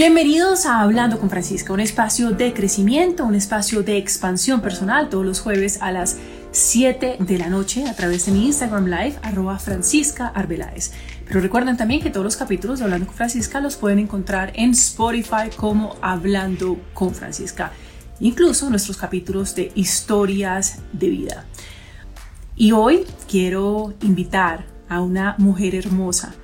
[0.00, 5.26] Bienvenidos a Hablando con Francisca, un espacio de crecimiento, un espacio de expansión personal todos
[5.26, 6.16] los jueves a las
[6.52, 10.92] 7 de la noche a través de mi Instagram Live, arroba Francisca Arbeláez.
[11.26, 14.70] Pero recuerden también que todos los capítulos de Hablando con Francisca los pueden encontrar en
[14.70, 17.70] Spotify como Hablando con Francisca,
[18.20, 21.44] incluso nuestros capítulos de historias de vida.
[22.56, 26.34] Y hoy quiero invitar a una mujer hermosa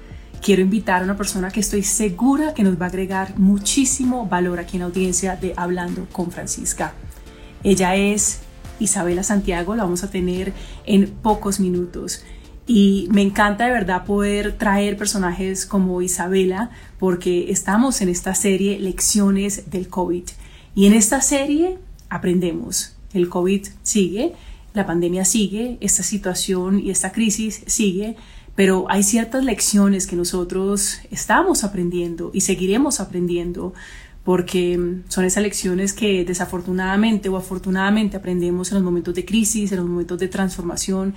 [0.43, 4.59] quiero invitar a una persona que estoy segura que nos va a agregar muchísimo valor
[4.59, 6.95] aquí en audiencia de Hablando con Francisca.
[7.65, 8.41] Ella es
[8.79, 10.53] Isabela Santiago, la vamos a tener
[10.85, 12.23] en pocos minutos.
[12.67, 18.79] Y me encanta de verdad poder traer personajes como Isabela porque estamos en esta serie
[18.81, 20.25] Lecciones del COVID.
[20.75, 21.79] Y en esta serie
[22.09, 22.97] aprendemos.
[23.15, 24.33] El COVID sigue,
[24.75, 28.17] la pandemia sigue, esta situación y esta crisis sigue,
[28.57, 33.75] pero hay ciertas lecciones que nosotros estamos aprendiendo y seguiremos aprendiendo
[34.25, 39.79] porque son esas lecciones que desafortunadamente o afortunadamente aprendemos en los momentos de crisis, en
[39.79, 41.15] los momentos de transformación,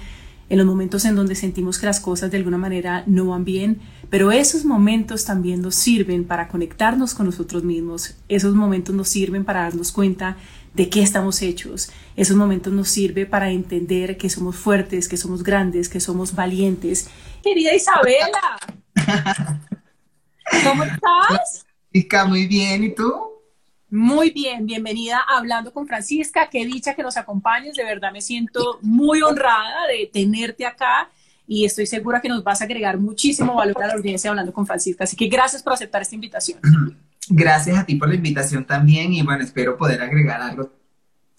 [0.50, 3.80] en los momentos en donde sentimos que las cosas de alguna manera no van bien,
[4.10, 9.46] pero esos momentos también nos sirven para conectarnos con nosotros mismos, esos momentos nos sirven
[9.46, 10.38] para darnos cuenta
[10.74, 11.90] de qué estamos hechos.
[12.20, 17.10] Esos momentos nos sirve para entender que somos fuertes, que somos grandes, que somos valientes.
[17.42, 18.60] Querida Isabela,
[20.66, 21.66] ¿cómo estás?
[21.94, 23.10] Francisca, muy bien, ¿y tú?
[23.90, 28.20] Muy bien, bienvenida a Hablando con Francisca, qué dicha que nos acompañes, de verdad me
[28.20, 31.10] siento muy honrada de tenerte acá
[31.48, 34.68] y estoy segura que nos vas a agregar muchísimo valor a la audiencia Hablando con
[34.68, 36.60] Francisca, así que gracias por aceptar esta invitación.
[37.32, 40.72] Gracias a ti por la invitación también y bueno, espero poder agregar algo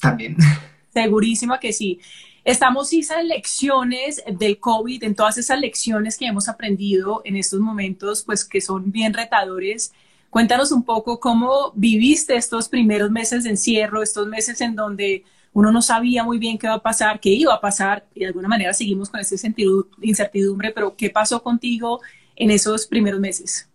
[0.00, 0.37] también.
[0.92, 2.00] Segurísima que sí.
[2.44, 8.22] Estamos esas lecciones del COVID, en todas esas lecciones que hemos aprendido en estos momentos,
[8.24, 9.92] pues que son bien retadores.
[10.30, 15.72] Cuéntanos un poco cómo viviste estos primeros meses de encierro, estos meses en donde uno
[15.72, 18.48] no sabía muy bien qué va a pasar, qué iba a pasar, y de alguna
[18.48, 22.00] manera seguimos con de incertidumbre, pero ¿qué pasó contigo
[22.36, 23.69] en esos primeros meses?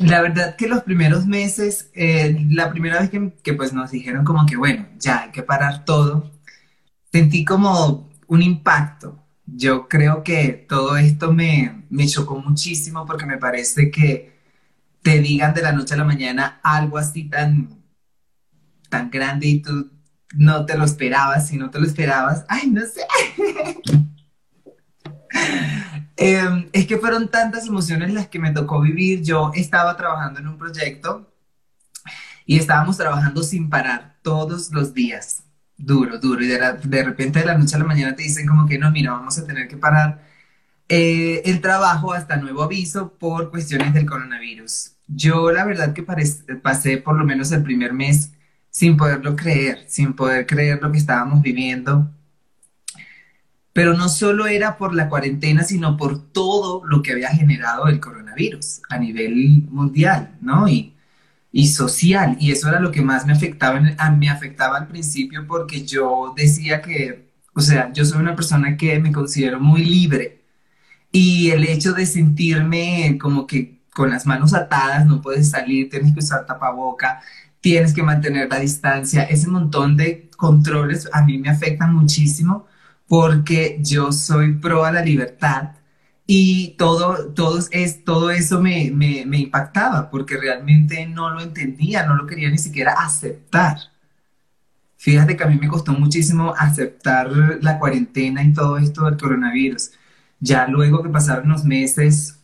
[0.00, 4.46] La verdad que los primeros meses, eh, la primera vez que, pues nos dijeron como
[4.46, 6.30] que bueno, ya hay que parar todo,
[7.12, 9.22] sentí como un impacto.
[9.44, 14.40] Yo creo que todo esto me, me chocó muchísimo porque me parece que
[15.02, 17.68] te digan de la noche a la mañana algo así tan,
[18.88, 19.90] tan grande y tú
[20.34, 23.02] no te lo esperabas, si no te lo esperabas, ay, no sé.
[26.22, 29.22] Em, es que fueron tantas emociones las que me tocó vivir.
[29.22, 31.32] Yo estaba trabajando en un proyecto
[32.44, 35.44] y estábamos trabajando sin parar todos los días,
[35.78, 36.44] duro, duro.
[36.44, 39.12] Y de, repente de la noche a la mañana te dicen como que no, mira,
[39.12, 40.22] vamos a tener que parar
[40.88, 44.96] eh, el trabajo hasta nuevo aviso por cuestiones del coronavirus.
[45.08, 48.32] Yo la verdad que pasé por lo menos el primer mes
[48.70, 52.10] sin poderlo creer, sin poder creer lo que estábamos viviendo
[53.72, 58.00] pero no solo era por la cuarentena, sino por todo lo que había generado el
[58.00, 60.68] coronavirus a nivel mundial, ¿no?
[60.68, 60.94] Y,
[61.52, 62.36] y social.
[62.40, 66.82] Y eso era lo que más me afectaba, me afectaba al principio porque yo decía
[66.82, 70.42] que, o sea, yo soy una persona que me considero muy libre.
[71.12, 76.14] Y el hecho de sentirme como que con las manos atadas, no puedes salir, tienes
[76.14, 77.20] que usar tapaboca,
[77.60, 82.66] tienes que mantener la distancia, ese montón de controles a mí me afectan muchísimo
[83.10, 85.72] porque yo soy pro a la libertad
[86.28, 92.06] y todo, todo, es, todo eso me, me, me, impactaba porque realmente no lo entendía,
[92.06, 93.78] no lo quería ni siquiera aceptar.
[94.96, 97.28] Fíjate que a mí me costó muchísimo aceptar
[97.60, 99.90] la cuarentena y todo esto del coronavirus.
[100.38, 102.38] Ya luego que pasaron los meses,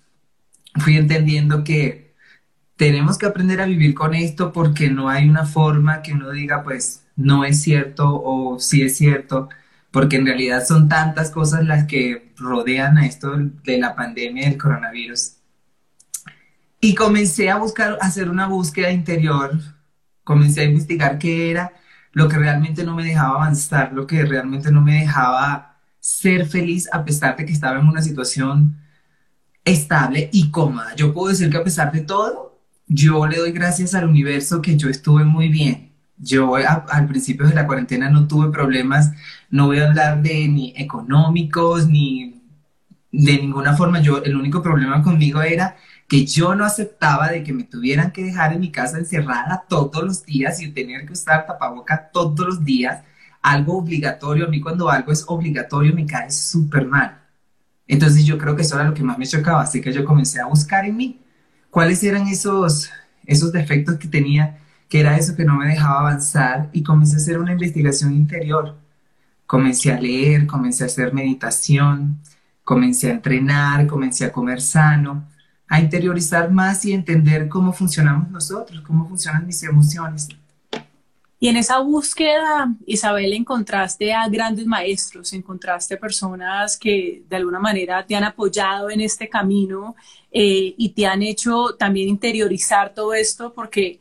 [0.81, 2.17] fui entendiendo que
[2.77, 6.65] tenemos que aprender a vivir con esto porque no hay una forma que uno diga,
[6.65, 9.49] pues, no es cierto o sí es cierto
[9.97, 14.59] porque en realidad son tantas cosas las que rodean a esto de la pandemia del
[14.59, 15.37] coronavirus.
[16.83, 19.59] Y comencé a buscar, a hacer una búsqueda interior,
[20.23, 21.73] comencé a investigar qué era
[22.13, 26.91] lo que realmente no me dejaba avanzar, lo que realmente no me dejaba ser feliz
[26.93, 28.77] a pesar de que estaba en una situación
[29.65, 30.95] estable y cómoda.
[30.95, 34.77] Yo puedo decir que a pesar de todo, yo le doy gracias al universo que
[34.77, 35.86] yo estuve muy bien
[36.19, 39.13] yo al principio de la cuarentena no tuve problemas,
[39.51, 42.43] no voy a hablar de ni económicos ni
[43.13, 44.01] de ninguna forma.
[44.01, 45.77] Yo el único problema conmigo era
[46.09, 50.05] que yo no aceptaba de que me tuvieran que dejar en mi casa encerrada todos
[50.05, 53.03] los días y tener que usar tapaboca todos los días,
[53.43, 54.47] algo obligatorio.
[54.47, 57.21] A mí cuando algo es obligatorio me cae súper mal.
[57.89, 60.41] Entonces yo creo que eso era lo que más me chocaba, así que yo comencé
[60.41, 61.21] a buscar en mí
[61.71, 62.91] cuáles eran esos,
[63.27, 64.59] esos defectos que tenía,
[64.89, 68.77] que era eso que no me dejaba avanzar y comencé a hacer una investigación interior.
[69.47, 72.21] Comencé a leer, comencé a hacer meditación,
[72.65, 75.25] comencé a entrenar, comencé a comer sano,
[75.69, 80.29] a interiorizar más y entender cómo funcionamos nosotros, cómo funcionan mis emociones.
[81.39, 88.07] Y en esa búsqueda, Isabel, encontraste a grandes maestros, encontraste personas que de alguna manera
[88.07, 89.95] te han apoyado en este camino
[90.33, 94.01] eh, y te han hecho también interiorizar todo esto, porque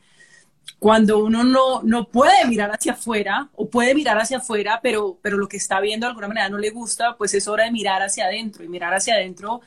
[0.86, 5.36] cuando uno no, no puede mirar hacia afuera o puede mirar hacia afuera, pero, pero
[5.36, 8.02] lo que está viendo de alguna manera no le gusta, pues es hora de mirar
[8.02, 9.62] hacia adentro y mirar hacia adentro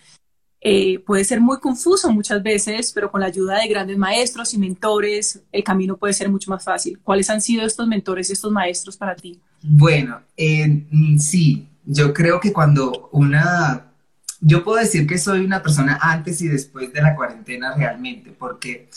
[0.62, 4.60] eh, puede ser muy confuso muchas veces, pero con la ayuda de grandes maestros y
[4.60, 6.98] mentores, el camino puede ser mucho más fácil.
[7.04, 9.42] ¿Cuáles han sido estos mentores y estos maestros para ti?
[9.62, 13.92] Bueno, mm, sí, yo creo que cuando una,
[14.40, 18.88] yo puedo decir que soy una persona antes y después de la cuarentena realmente, porque,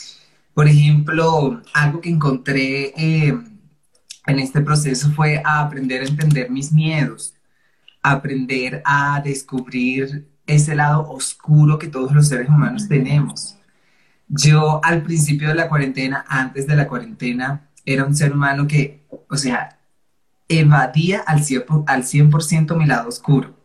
[0.54, 3.58] por ejemplo, algo que encontré em,
[4.26, 7.34] en este proceso fue aprender a entender mis miedos,
[8.02, 13.56] aprender a descubrir ese lado oscuro que todos los seres humanos tenemos.
[14.28, 19.04] Yo al principio de la cuarentena, antes de la cuarentena, era un ser humano que,
[19.28, 19.78] o sea,
[20.48, 22.30] evadía al 100%, al 100
[22.78, 23.61] mi lado oscuro.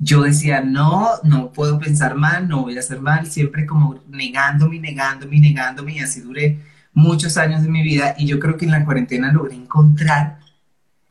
[0.00, 4.80] Yo decía, no, no puedo pensar mal, no voy a hacer mal, siempre como negándome,
[4.80, 6.58] negándome, negándome, y así duré
[6.94, 8.14] muchos años de mi vida.
[8.18, 10.40] Y yo creo que en la cuarentena logré encontrar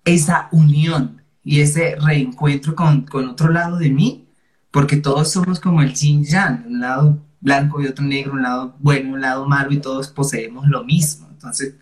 [0.05, 4.29] esa unión y ese reencuentro con, con otro lado de mí
[4.71, 8.75] porque todos somos como el yin yang, un lado blanco y otro negro, un lado
[8.79, 11.27] bueno, un lado malo y todos poseemos lo mismo.
[11.31, 11.75] Entonces,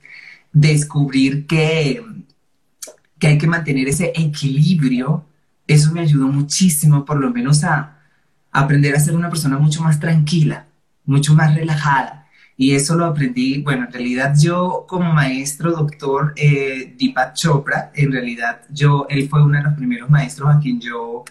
[0.54, 2.04] descubrir que,
[3.20, 5.26] que hay que mantener ese equilibrio,
[5.68, 7.98] eso me ayudó muchísimo, por lo menos a,
[8.52, 10.66] aprender a ser una persona mucho más tranquila,
[11.06, 12.28] mucho más relajada.
[12.56, 18.12] Y eso lo aprendí, bueno, en realidad yo como maestro, doctor eh, Deepak Chopra, en
[18.12, 21.24] realidad yo, él fue uno de los primeros maestros a quien yo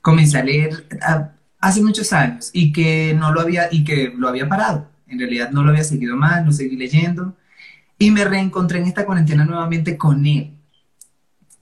[0.00, 4.28] comencé a leer ah, hace muchos años y que no lo había, y que lo
[4.28, 4.88] había parado.
[5.06, 7.36] En realidad no lo había seguido más, no seguí leyendo.
[7.98, 10.54] Y me reencontré en esta cuarentena nuevamente con él.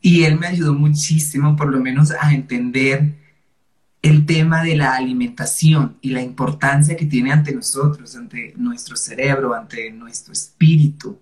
[0.01, 3.15] Y él me ayudó muchísimo, por lo menos, a entender
[4.03, 9.55] el tema de la alimentación y la importancia que tiene ante nosotros, ante nuestro cerebro,
[9.55, 11.19] ante nuestro espíritu.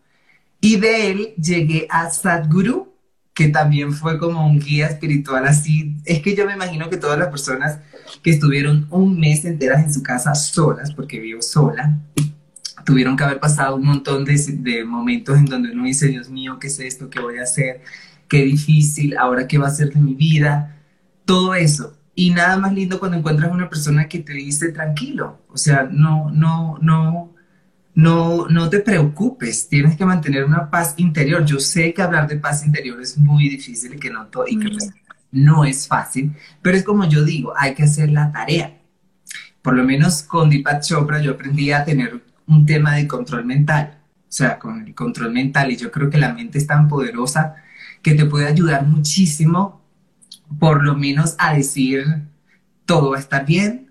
[0.61, 2.93] Y de él llegué a Sadhguru,
[3.33, 5.97] que también fue como un guía espiritual así.
[6.05, 7.81] Es que yo me imagino que todas las personas
[8.23, 11.99] que estuvieron un mes enteras en su casa solas, porque vivo sola,
[12.85, 16.69] tuvieron que haber pasado un montón de, momentos en donde uno dice, Dios mío, ¿qué
[16.69, 17.11] es esto?
[17.11, 17.83] ¿Qué voy a hacer?
[18.29, 20.77] Qué difícil, ahora qué va a ser de mi vida.
[21.25, 21.97] Todo eso.
[22.15, 25.43] Y nada más lindo cuando encuentras una persona que te dice tranquilo.
[25.49, 27.35] O sea, no, no, no,
[27.97, 31.45] no, no te preocupes, tienes que mantener una paz interior.
[31.45, 34.59] Yo sé que hablar de paz interior es muy difícil y que no, todo, y
[34.59, 34.91] que pues,
[35.33, 36.33] no es fácil,
[36.63, 38.79] pero es como yo digo, hay que hacer la tarea.
[39.63, 43.99] Por lo menos con Deepak Chopra yo aprendí a tener un tema de control mental,
[44.21, 47.57] o sea, con el control mental, y yo creo que la mente es tan poderosa
[48.07, 49.83] que te puede ayudar muchísimo,
[50.61, 52.05] por lo menos a decir,
[52.85, 53.91] todo va a estar bien,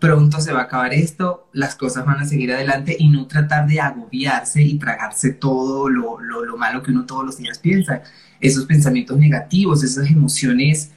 [0.00, 3.68] pronto se va a acabar esto, las cosas van a seguir adelante y no tratar
[3.68, 8.02] de agobiarse y tragarse todo lo, lo, malo que uno todos los días piensa,
[8.40, 10.90] esos pensamientos negativos, esas emociones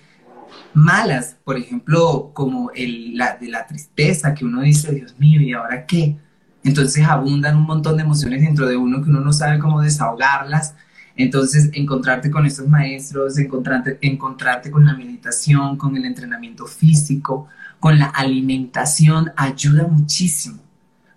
[0.74, 5.54] malas, por ejemplo, como el, la de la tristeza, que uno dice, Dios mío, ¿y
[5.54, 6.18] ahora qué?
[6.64, 10.74] Entonces abundan un montón de emociones dentro de uno que uno no sabe cómo desahogarlas.
[11.18, 17.48] Entonces, encontrarte con estos maestros, encontrarte, encontrarte con la meditación, con el entrenamiento físico,
[17.80, 20.60] con la alimentación ayuda muchísimo,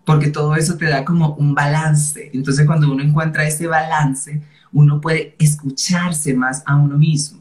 [0.05, 2.31] porque todo eso te da como un balance.
[2.33, 7.41] Entonces cuando uno encuentra ese balance, uno puede escucharse más a uno mismo,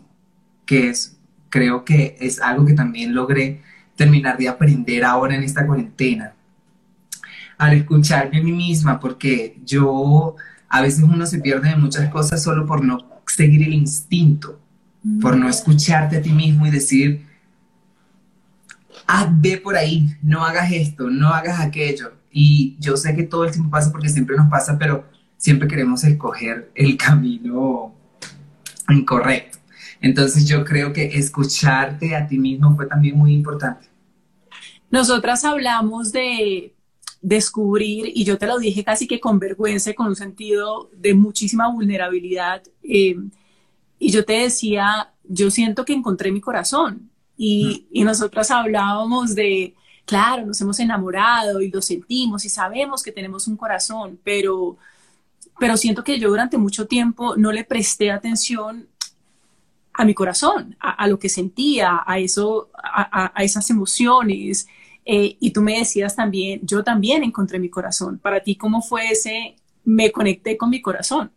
[0.66, 1.18] que es,
[1.50, 3.62] creo que es algo que también logré
[3.96, 6.34] terminar de aprender ahora en esta cuarentena.
[7.58, 10.36] Al escucharme a mí misma, porque yo
[10.70, 14.60] a veces uno se pierde de muchas cosas solo por no seguir el instinto,
[15.22, 17.26] por no escucharte a ti mismo y decir,
[19.08, 22.14] ah, ve por ahí, no hagas esto, no hagas aquello.
[22.32, 25.06] Y yo sé que todo el tiempo pasa porque siempre nos pasa, pero
[25.38, 27.96] siempre queremos escoger el camino
[28.90, 29.58] incorrecto.
[30.02, 33.88] Entonces yo creo que escucharte a ti mismo fue también muy importante.
[34.92, 36.74] Nosotras hablamos de
[37.28, 41.70] descubrir, y yo te lo dije casi que con vergüenza, con un sentido de muchísima
[41.70, 43.18] vulnerabilidad, eh,
[44.00, 49.76] y yo te decía, yo siento que encontré mi corazón, y, y nosotras hablábamos de
[50.06, 54.78] claro, nos hemos enamorado y lo sentimos y sabemos que tenemos un corazón, pero,
[55.60, 58.88] pero siento que yo durante mucho tiempo no le presté atención
[59.92, 64.68] a mi corazón, a, lo que sentía, a, eso, a, esas emociones.
[65.10, 68.20] Eh, y tú me decías también, yo también encontré mi corazón.
[68.20, 69.56] Para ti, ¿cómo fue ese?
[69.86, 71.32] Me conecté con mi corazón.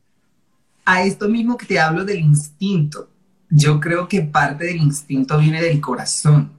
[0.85, 3.09] A esto mismo que te hablo del instinto.
[3.49, 6.51] Yo creo que parte del instinto viene del corazón,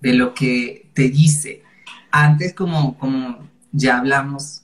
[0.00, 1.62] de lo que te dice.
[2.10, 3.38] Antes, como, como
[3.70, 4.62] ya hablamos,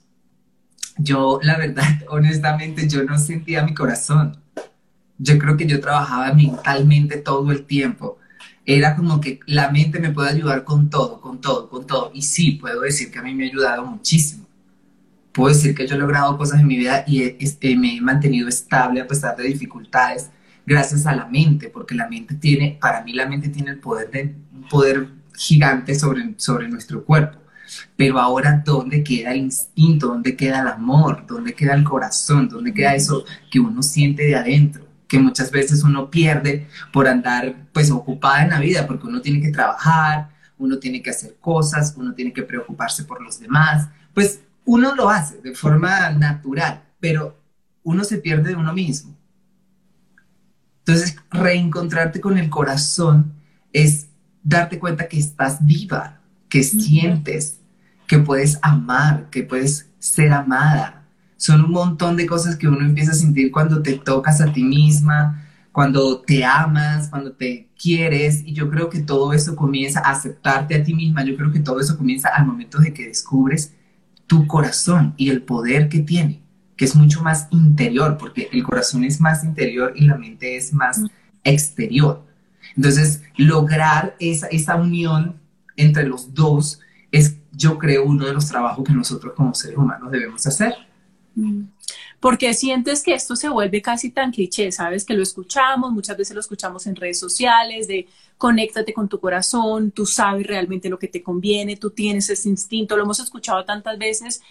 [0.97, 4.41] yo la verdad, honestamente, yo no sentía mi corazón
[5.21, 8.17] yo creo que yo trabajaba mentalmente todo el tiempo.
[8.65, 12.11] Era como que la mente me puede ayudar con todo, con todo, con todo.
[12.13, 14.45] Y sí, puedo decir que a mí me ha ayudado muchísimo.
[15.31, 18.49] Puedo decir que yo he logrado cosas en mi vida y este, me he mantenido
[18.49, 20.29] estable a pesar de dificultades
[20.65, 24.11] gracias a la mente, porque la mente tiene, para mí la mente tiene el poder
[24.11, 27.39] de un poder gigante sobre, sobre nuestro cuerpo.
[27.95, 30.07] Pero ahora, ¿dónde queda el instinto?
[30.07, 31.25] ¿Dónde queda el amor?
[31.25, 32.49] ¿Dónde queda el corazón?
[32.49, 34.85] ¿Dónde queda eso que uno siente de adentro?
[35.11, 39.41] Que muchas veces uno pierde por andar pues ocupada en la vida, porque uno tiene
[39.41, 44.39] que trabajar, uno tiene que hacer cosas, uno tiene que preocuparse por los demás, pues
[44.63, 47.37] uno lo hace de forma natural, pero
[47.83, 49.13] uno se pierde de uno mismo.
[50.85, 53.33] Entonces, reencontrarte con el corazón
[53.73, 54.07] es
[54.41, 57.59] darte cuenta que estás viva, que sientes,
[58.07, 61.00] que puedes amar, que puedes ser amada,
[61.41, 64.63] son un montón de cosas que uno empieza a sentir cuando te tocas a ti
[64.63, 70.11] misma, cuando te amas, cuando te quieres, y yo creo que todo eso comienza a
[70.11, 73.73] aceptarte a ti misma, yo creo que todo eso comienza al momento de que descubres
[74.27, 76.43] tu corazón y el poder que tiene,
[76.77, 80.71] que es mucho más interior, porque el corazón es más interior y la mente es
[80.71, 81.01] más
[81.43, 82.23] exterior.
[82.77, 85.37] Entonces, lograr esa, esa unión
[85.75, 86.81] entre los dos
[87.11, 90.90] es, yo creo, uno de los trabajos que nosotros como seres humanos debemos hacer.
[92.19, 96.35] Porque sientes que esto se vuelve casi tan cliché, sabes que lo escuchamos, muchas veces
[96.35, 98.07] lo escuchamos en redes sociales, de
[98.37, 102.97] conéctate con tu corazón, tú sabes realmente lo que te conviene, tú tienes ese instinto,
[102.97, 104.41] lo hemos escuchado tantas veces,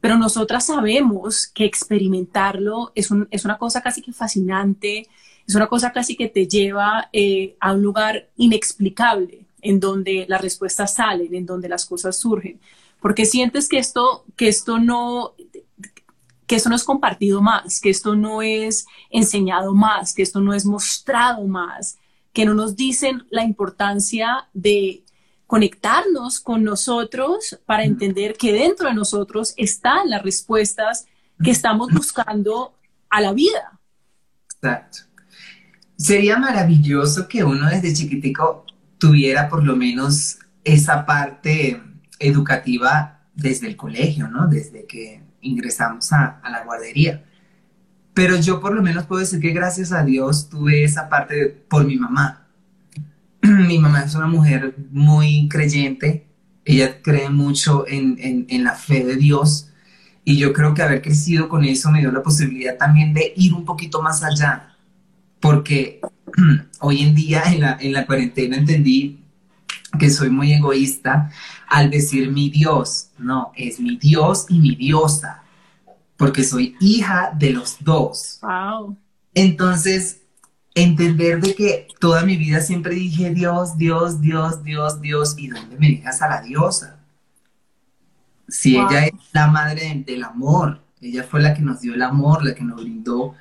[0.00, 5.08] pero nosotras sabemos que experimentarlo es, es una cosa casi que fascinante,
[5.46, 10.40] es una cosa casi que te lleva eh, a un lugar inexplicable, en donde las
[10.40, 12.60] respuestas salen, en donde las cosas surgen,
[13.00, 15.34] porque sientes que esto, que esto no,
[16.50, 20.52] que esto no es compartido más, que esto no es enseñado más, que esto no
[20.52, 21.96] es mostrado más,
[22.32, 25.04] que no nos dicen la importancia de
[25.46, 31.06] conectarnos con nosotros para entender que dentro de nosotros están las respuestas
[31.40, 32.74] que estamos buscando
[33.08, 33.78] a la vida.
[34.52, 35.02] Exacto.
[35.96, 38.66] Sería maravilloso que uno desde chiquitico
[38.98, 41.80] tuviera por lo menos esa parte
[42.18, 44.48] educativa desde el colegio, ¿no?
[44.48, 47.24] Desde que ingresamos a, la guardería.
[48.14, 51.84] Pero yo por lo menos puedo decir que gracias a Dios tuve esa parte por
[51.84, 52.46] mi mamá.
[53.42, 56.26] mi mamá es una mujer muy creyente,
[56.64, 59.70] ella cree mucho en, en, la fe de Dios
[60.24, 63.54] y yo creo que haber crecido con eso me dio la posibilidad también de ir
[63.54, 64.76] un poquito más allá,
[65.40, 66.00] porque
[66.80, 69.19] hoy en día en la, en la cuarentena entendí
[69.98, 71.30] que soy muy egoísta
[71.68, 73.10] al decir mi Dios.
[73.18, 75.42] No, es mi Dios y mi diosa,
[76.16, 78.38] porque soy hija de los dos.
[78.42, 78.96] Wow.
[79.34, 80.22] Entonces,
[80.74, 85.76] entender de que toda mi vida siempre dije Dios, Dios, Dios, Dios, Dios, ¿y dónde
[85.78, 86.98] me dejas a la diosa?
[88.48, 92.44] Si ella es la madre del amor, ella fue la que nos dio el amor,
[92.44, 93.34] la que nos brindó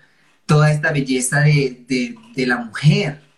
[0.46, 3.29] toda esta belleza de, de la mujer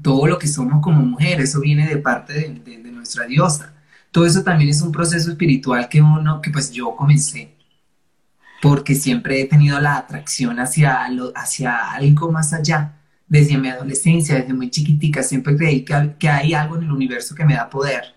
[0.00, 3.74] todo lo que somos como mujeres, eso viene de parte de, nuestra diosa.
[4.10, 7.56] Todo eso también es un proceso espiritual que uno, que pues yo comencé,
[8.60, 12.98] porque siempre he tenido la atracción hacia, hacia algo más allá.
[13.26, 17.34] Desde mi adolescencia, desde muy chiquitica, siempre creí que, que hay algo en el universo
[17.34, 18.14] que me da poder.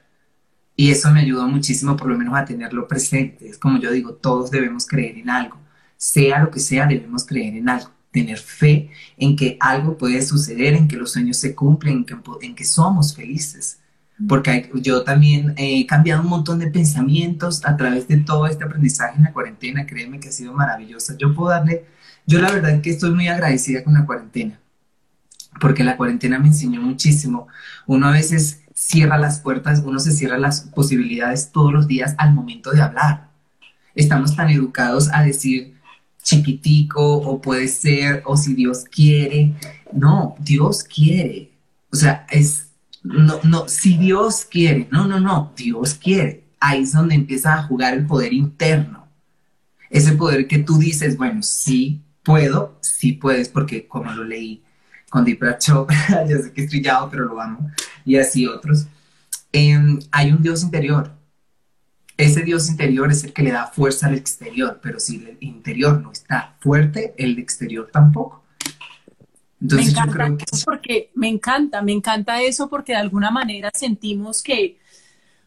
[0.76, 3.48] Y eso me ayudó muchísimo, por lo menos, a tenerlo presente.
[3.50, 5.58] Es como yo digo, todos debemos creer en algo.
[5.98, 10.74] Sea lo que sea, debemos creer en algo tener fe en que algo puede suceder,
[10.74, 12.06] en que los sueños se cumplen,
[12.42, 13.80] en que, somos felices.
[14.30, 19.18] Porque yo también he cambiado un montón de pensamientos a través de todo este aprendizaje
[19.18, 19.86] en la cuarentena.
[19.86, 21.18] Créeme que ha sido maravillosa.
[21.18, 21.86] Yo puedo darle,
[22.26, 24.58] yo la verdad que estoy muy agradecida con la cuarentena,
[25.60, 27.50] porque la cuarentena me enseñó muchísimo.
[27.86, 32.34] Uno a veces cierra las puertas, uno se cierra las posibilidades todos los días al
[32.34, 33.28] momento de hablar.
[33.94, 35.75] Estamos tan educados a decir,
[36.26, 39.54] chiquitico o puede ser, o si Dios quiere.
[39.94, 41.52] No, Dios quiere.
[41.94, 42.66] O sea, es
[43.06, 46.44] no, no, si Dios quiere, no, no, no, Dios quiere.
[46.60, 49.08] Ahí es donde empieza a jugar el poder interno.
[49.92, 54.64] Ese poder que tú dices, bueno, sí puedo, sí puedes, porque como lo leí
[55.10, 57.70] con Deepak Chopra, ya sé que es trillado, pero lo amo,
[58.04, 58.88] y así otros.
[59.52, 61.15] Em, hay un Dios interior.
[62.18, 66.02] Ese Dios interior es el que le da fuerza al exterior, pero si el interior
[66.02, 68.44] no está fuerte, el exterior tampoco.
[69.62, 70.46] Entonces me encanta yo creo que...
[70.66, 74.78] porque me encanta, me encanta eso porque de alguna manera sentimos que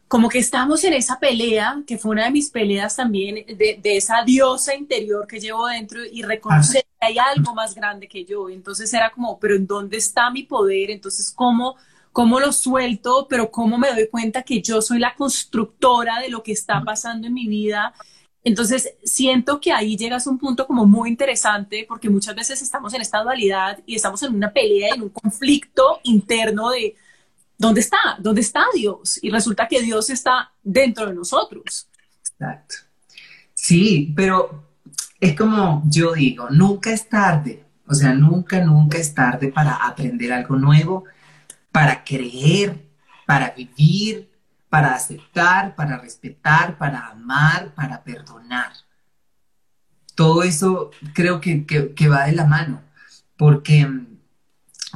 [0.09, 4.23] como que estamos en esa pelea, que fue una de mis peleas también, de, esa
[4.23, 8.49] diosa interior que llevo dentro y reconocer que hay algo más grande que yo.
[8.49, 10.89] Entonces era como, pero ¿en dónde está mi poder?
[10.89, 11.75] Entonces, ¿cómo,
[12.11, 13.27] cómo lo suelto?
[13.29, 17.27] Pero ¿cómo me doy cuenta que yo soy la constructora de lo que está pasando
[17.27, 17.93] en mi vida?
[18.43, 22.93] Entonces, siento que ahí llegas a un punto como muy interesante porque muchas veces estamos
[22.93, 26.95] en esta dualidad y estamos en una pelea, en un conflicto interno de
[27.57, 27.97] ¿dónde está?
[28.19, 29.19] ¿Dónde está Dios?
[29.21, 31.87] Y resulta que Dios está dentro de nosotros.
[32.21, 32.75] Exacto.
[33.53, 34.63] Sí, pero
[35.19, 37.65] es como yo digo, nunca es tarde.
[37.85, 41.05] O sea, nunca, nunca es tarde para aprender algo nuevo,
[41.71, 42.85] para creer,
[43.25, 44.29] para vivir,
[44.69, 48.71] para aceptar, para respetar, para amar, para perdonar.
[50.15, 51.65] Todo eso creo que,
[52.07, 52.81] va de la mano,
[53.37, 53.87] porque,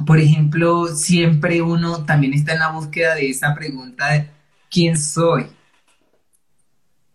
[0.06, 4.30] por ejemplo, siempre uno también está en la búsqueda de esa pregunta de
[4.70, 5.46] ¿quién soy?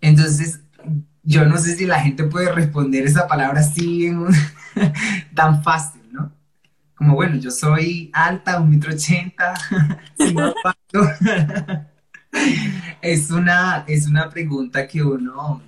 [0.02, 0.62] Entonces,
[1.24, 4.10] yo no sé si la gente puede responder esa palabra así
[5.36, 5.99] tan fácil.
[7.00, 9.54] Como, bueno, yo soy alta, un metro ochenta,
[13.02, 15.62] es, una, es una pregunta que uno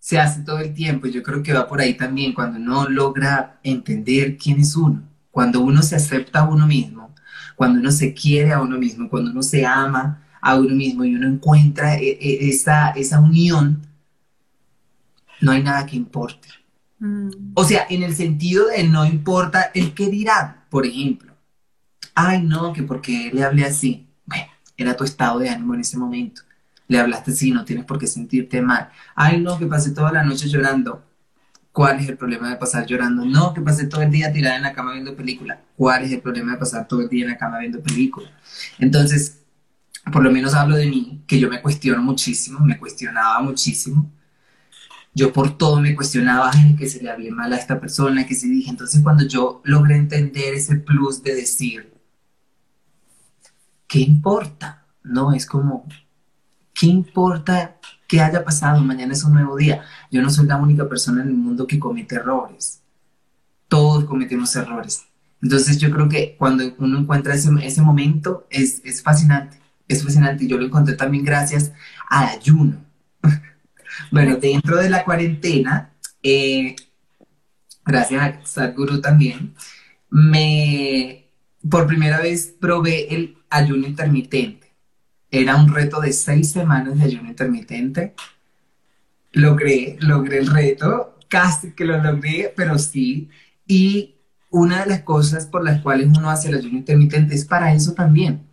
[0.00, 1.06] se hace todo el tiempo.
[1.06, 5.60] Yo creo que va por ahí también cuando uno logra entender quién es uno, cuando
[5.60, 7.14] uno se acepta a uno mismo,
[7.54, 11.14] cuando uno se quiere a uno mismo, cuando uno se ama a uno mismo y
[11.14, 13.86] uno encuentra e, e, esa, esa unión,
[15.40, 16.48] no hay nada que importe.
[16.98, 17.52] Mm.
[17.54, 21.34] O sea, en el sentido de no importa el que dirán, por ejemplo.
[22.14, 24.08] Ay, no, que porque le hablé así.
[24.24, 26.42] Bueno, era tu estado de ánimo en ese momento.
[26.88, 28.90] Le hablaste así, no tienes por qué sentirte mal.
[29.14, 31.02] Ay, no, que pasé toda la noche llorando.
[31.72, 33.26] ¿Cuál es el problema de pasar llorando?
[33.26, 35.60] No, que pasé todo el día tirada en la cama viendo película.
[35.76, 38.30] ¿Cuál es el problema de pasar todo el día en la cama viendo película?
[38.78, 39.42] Entonces,
[40.10, 44.10] por lo menos hablo de mí, que yo me cuestiono muchísimo, me cuestionaba muchísimo.
[45.16, 48.48] Yo por todo me cuestionaba, que se le hablé mal a esta persona, que se
[48.48, 48.68] dije.
[48.68, 51.90] Entonces, cuando yo logré entender ese plus de decir,
[53.88, 54.84] ¿qué importa?
[55.02, 55.88] No, es como,
[56.74, 58.82] ¿qué importa que haya pasado?
[58.82, 59.82] Mañana es un nuevo día.
[60.12, 62.82] Yo no soy la única persona en el mundo que comete errores.
[63.68, 65.06] Todos cometemos errores.
[65.40, 69.58] Entonces yo creo que cuando uno encuentra ese, ese momento es, es fascinante.
[69.88, 70.46] Es fascinante.
[70.46, 71.72] Yo lo encontré también gracias
[72.06, 72.84] al ayuno.
[74.10, 76.76] bueno, dentro de la cuarentena, eh,
[77.84, 79.54] gracias a Sadhguru también,
[80.10, 81.26] me
[81.68, 84.72] por primera vez probé el ayuno intermitente.
[85.30, 88.14] Era un reto de seis semanas de ayuno intermitente.
[89.32, 93.28] Logré, logré el reto, casi que lo logré, pero sí.
[93.66, 94.14] Y
[94.50, 97.92] una de las cosas por las cuales uno hace el ayuno intermitente es para eso
[97.94, 98.46] también,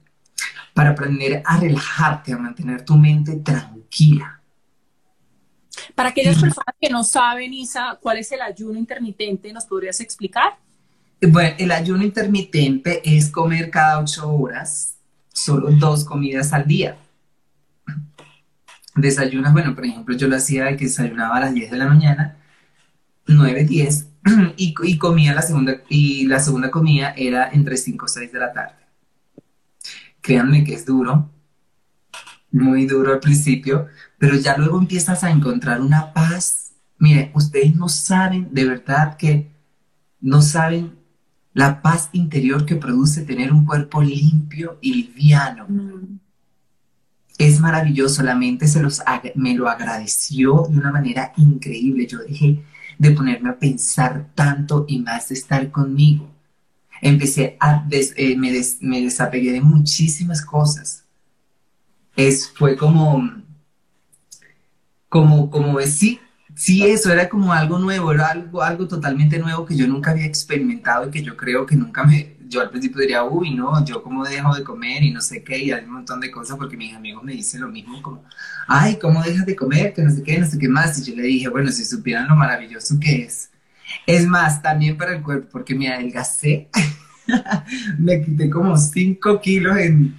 [0.74, 4.33] para aprender a relajarte, a mantener tu mente tranquila.
[5.96, 10.58] Para aquellas personas que no saben, Isa, cuál es el ayuno intermitente, ¿nos podrías explicar?
[11.22, 14.98] Bueno, el ayuno intermitente es comer cada ocho horas,
[15.32, 16.98] solo dos comidas al día.
[18.96, 21.88] Desayunas, bueno, por ejemplo, yo lo hacía de que desayunaba a las 10 de la
[21.88, 22.38] mañana,
[23.26, 24.08] 9, 10,
[24.58, 28.40] y, y comía la segunda, y la segunda comida era entre 5 o 6 de
[28.40, 28.76] la tarde.
[30.22, 31.30] Créanme que es duro,
[32.52, 33.88] muy duro al principio,
[34.24, 36.72] pero ya luego empiezas a encontrar una paz.
[36.98, 39.52] Mire, ustedes no saben, de verdad que
[40.22, 40.94] no saben
[41.52, 45.66] la paz interior que produce tener un cuerpo limpio y liviano.
[45.68, 46.20] Mm.
[47.38, 49.02] Es maravilloso, la mente se los,
[49.36, 52.08] me lo agradeció de una manera increíble.
[52.08, 52.64] Yo dejé
[52.98, 56.32] de ponerme a pensar tanto y más de estar conmigo.
[57.02, 61.04] Empecé a, eh, me, me, desapegué de muchísimas cosas.
[62.16, 63.43] Es, fue como,
[65.14, 66.20] como, como sí,
[66.56, 70.26] Sí, eso era como algo nuevo, era algo, algo totalmente nuevo que yo nunca había
[70.26, 74.04] experimentado y que yo creo que nunca me, yo al principio diría, uy, no, yo
[74.04, 76.78] como dejo de comer y no sé qué, y hay un montón de cosas porque
[76.78, 78.24] mis amigos me dicen lo mismo, como,
[78.68, 79.94] ay, ¿cómo dejas de comer?
[79.94, 80.98] Que no sé qué, no sé qué más.
[81.00, 83.52] Y yo le dije, bueno, si supieran lo maravilloso que es.
[84.08, 86.70] Es más, también para el cuerpo, porque me adelgacé.
[88.00, 90.16] me quité como 5 kilos en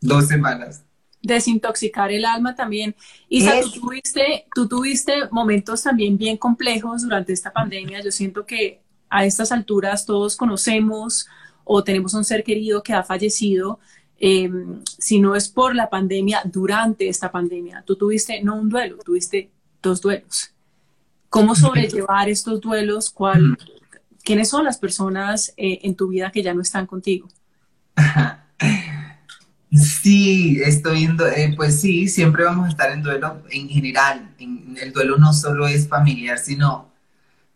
[0.00, 0.84] dos semanas.
[1.24, 2.94] Desintoxicar el alma también.
[3.28, 8.02] Isa, tú tuviste, tú tuviste momentos también bien complejos durante esta pandemia.
[8.02, 11.26] Yo siento que a estas alturas todos conocemos
[11.64, 13.80] o tenemos un ser querido que ha fallecido.
[14.18, 14.50] Eh,
[14.98, 19.50] si no es por la pandemia, durante esta pandemia, tú tuviste no un duelo, tuviste
[19.82, 20.52] dos duelos.
[21.30, 23.10] ¿Cómo sobrellevar estos duelos?
[23.10, 23.58] ¿Cuál,
[24.22, 27.28] ¿Quiénes son las personas eh, en tu vida que ya no están contigo?
[29.74, 34.34] Sí, estoy viendo, eh, pues sí, siempre vamos a estar en duelo en general.
[34.38, 36.92] el duelo no solo es familiar, sino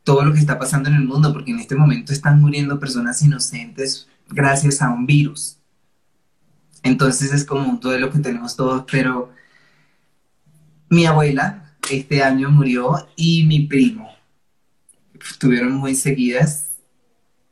[0.04, 3.22] todo lo que está pasando en el mundo, porque en este momento están muriendo personas
[3.22, 5.58] inocentes gracias a un virus.
[6.82, 9.32] Entonces es como un duelo que tenemos todos, pero
[10.88, 14.08] mi abuela este año murió y mi primo
[15.20, 16.78] estuvieron muy seguidas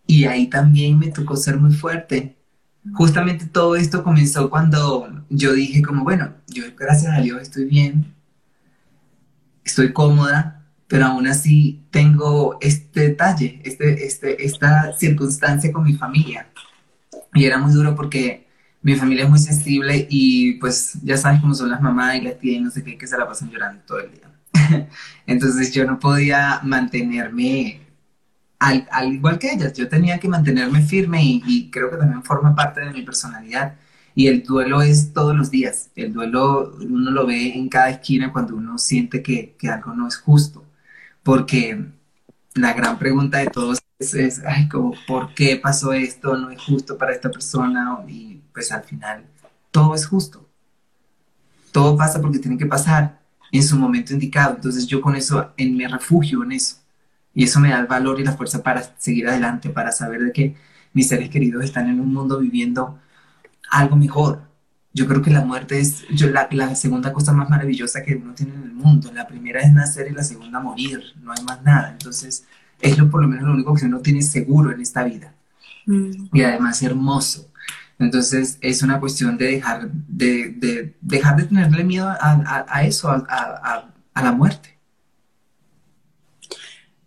[0.06, 2.35] y ahí también me tocó ser muy fuerte.
[2.94, 8.14] Justamente todo esto comenzó cuando yo dije como, bueno, yo gracias a Dios estoy bien,
[9.64, 16.48] estoy cómoda, pero aún así tengo este detalle, este, este, esta circunstancia con mi familia.
[17.34, 18.46] Y era muy duro porque
[18.82, 22.38] mi familia es muy sensible y pues ya sabes cómo son las mamás y las
[22.38, 24.88] tías y no sé qué, que se la pasan llorando todo el día.
[25.26, 27.85] Entonces yo no podía mantenerme
[28.58, 32.80] al, igual que ellas, yo tenía que mantenerme firme y, creo que también forma parte
[32.80, 33.76] de mi personalidad.
[34.14, 35.90] Y el duelo es todos los días.
[35.94, 40.08] El duelo uno lo ve en cada esquina cuando uno siente que, que algo no
[40.08, 40.64] es justo.
[41.22, 41.84] Porque
[42.54, 46.36] la gran pregunta de todos es, ay, como, ¿por qué pasó esto?
[46.36, 47.98] No es justo para esta persona.
[48.08, 49.26] Y pues al final
[49.70, 50.48] todo es justo.
[51.72, 53.20] Todo pasa porque tiene que pasar
[53.52, 54.54] en su momento indicado.
[54.54, 56.76] Entonces yo con eso en, me refugio en eso.
[57.36, 60.32] Y eso me da el valor y la fuerza para seguir adelante, para saber de
[60.32, 60.56] que
[60.94, 62.98] mis seres queridos están en un mundo viviendo
[63.70, 64.40] algo mejor.
[64.94, 68.32] Yo creo que la muerte es yo, la, la segunda cosa más maravillosa que uno
[68.32, 69.12] tiene en el mundo.
[69.12, 71.02] La primera es nacer y la segunda morir.
[71.22, 71.92] No hay más nada.
[71.92, 72.46] Entonces
[72.80, 75.34] es lo, por lo menos lo único que uno tiene seguro en esta vida.
[75.84, 76.28] Mm.
[76.32, 77.50] Y además hermoso.
[77.98, 84.32] Entonces es una cuestión de dejar de, dejar de tenerle miedo a, eso, a, la
[84.32, 84.75] muerte.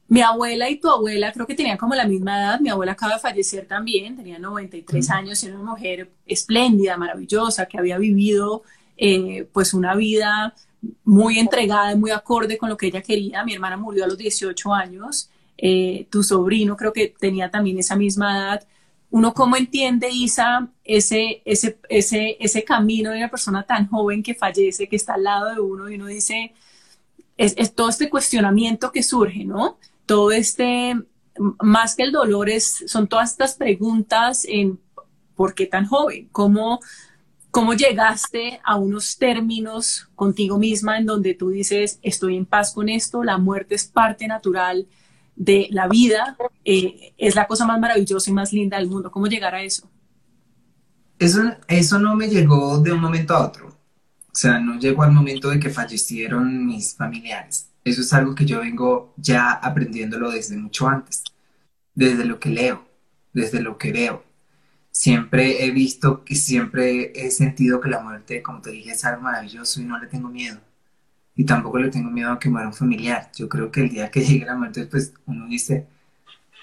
[0.09, 2.59] Mi abuela y tu abuela creo que tenían como la misma edad.
[2.59, 7.67] Mi abuela acaba de fallecer también, tenía 93 años y era una mujer espléndida, maravillosa,
[7.67, 8.63] que había vivido
[8.97, 10.53] eh, pues una vida
[11.03, 13.43] muy entregada, muy acorde con lo que ella quería.
[13.43, 15.29] Mi hermana murió a los 18 años.
[15.57, 18.67] Eh, tu sobrino creo que tenía también esa misma edad
[19.11, 24.35] uno cómo entiende, Isa, ese, ese, ese, ese camino de una persona tan joven que
[24.35, 26.53] fallece, que está al lado de uno y uno dice,
[27.37, 29.79] es, todo este cuestionamiento que surge, ¿no?
[30.09, 30.95] Todo este,
[31.61, 34.79] más que el dolor, es, son todas estas preguntas en
[35.35, 36.79] por qué tan joven, cómo,
[37.51, 42.89] cómo llegaste a unos términos contigo misma en donde tú dices, estoy en paz con
[42.89, 44.87] esto, la muerte es parte natural
[45.35, 49.11] de la vida eh, es la cosa más maravillosa y más linda del mundo.
[49.11, 49.87] ¿Cómo llegar a eso?
[51.19, 53.67] Eso, eso no me llegó de un momento a otro.
[53.67, 57.68] O sea, no llegó al momento de que fallecieron mis familiares.
[57.83, 61.23] Eso es algo que yo vengo ya aprendiéndolo desde mucho antes,
[61.95, 62.85] desde lo que leo,
[63.33, 64.23] desde lo que veo.
[64.91, 69.21] Siempre he visto y siempre he sentido que la muerte, como te dije, es algo
[69.23, 70.59] maravilloso y no le tengo miedo
[71.39, 73.31] y tampoco le tengo miedo a que muera un familiar.
[73.33, 75.87] Yo creo que el día que llegue la muerte, pues uno dice,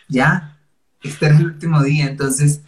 [0.07, 0.61] ya,
[1.03, 2.05] este es el último día.
[2.05, 2.61] Entonces,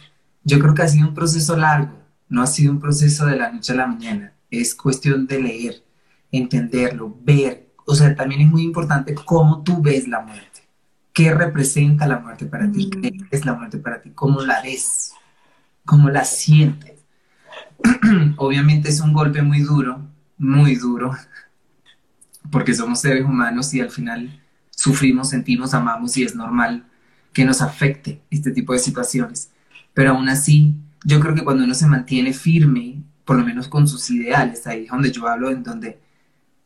[0.43, 3.51] yo creo que ha sido un proceso largo, no ha sido un proceso de la
[3.51, 4.33] noche a la mañana.
[4.49, 5.83] Es cuestión de leer,
[6.31, 7.68] entenderlo, ver.
[7.89, 10.61] O sea, también es muy importante cómo tú ves la muerte.
[11.11, 12.87] ¿Qué representa la muerte para ti?
[12.87, 13.27] ¿Qué mm.
[13.31, 14.11] es la muerte para ti?
[14.13, 15.13] ¿Cómo la ves?
[15.85, 16.99] ¿Cómo la sientes?
[18.37, 20.01] Obviamente es un golpe muy duro,
[20.37, 21.17] muy duro,
[22.51, 26.85] porque somos seres humanos y al final sufrimos, sentimos, amamos y es normal
[27.33, 29.49] que nos afecte este tipo de situaciones.
[29.95, 33.87] Pero aún así, yo creo que cuando uno se mantiene firme, por lo menos con
[33.87, 35.99] sus ideales, ahí es donde yo hablo, en donde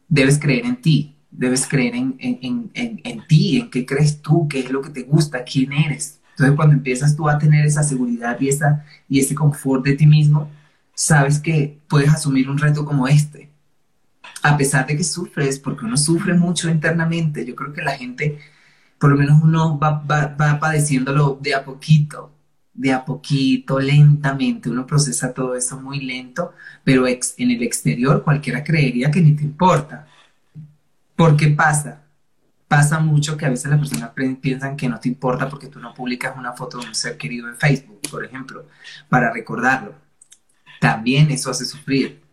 [0.08, 4.48] debes creer en ti, debes creer en, en, en, en, ti, en qué crees tú,
[4.48, 6.20] qué es lo que te gusta, quién eres.
[6.32, 10.06] Entonces cuando empiezas tú a tener esa seguridad y, esa, y ese confort de ti
[10.08, 10.50] mismo,
[10.94, 13.54] sabes que puedes asumir un reto como este
[14.44, 18.40] a pesar de que sufres, porque uno sufre mucho internamente, yo creo que la gente,
[19.00, 22.33] por lo menos uno va, va, padeciéndolo de a poquito,
[22.74, 28.64] de a poquito, lentamente, uno procesa todo eso muy lento, pero en el exterior cualquiera
[28.64, 30.08] creería que ni te importa.
[31.16, 32.04] ¿Por qué pasa?
[32.74, 34.10] pasa mucho que a veces las personas
[34.42, 37.48] piensan que no te importa porque tú no publicas una foto de un ser querido
[37.48, 38.66] en Facebook, por ejemplo,
[39.10, 39.94] para recordarlo.
[40.82, 42.24] También eso hace sufrir.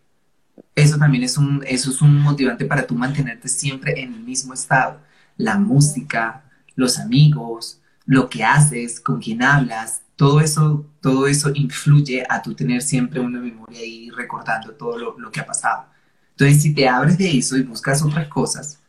[0.73, 4.55] Eso también es un, eso es un motivante para tú mantenerte siempre en el mismo
[4.55, 4.99] estado.
[5.37, 6.43] La música,
[6.75, 12.53] los amigos, lo que haces, con quién hablas, todo eso, todo eso influye a tú
[12.53, 15.87] tener siempre una memoria ahí recordando todo lo, lo que ha pasado.
[16.29, 18.79] Entonces, si te abres de eso y buscas otras cosas,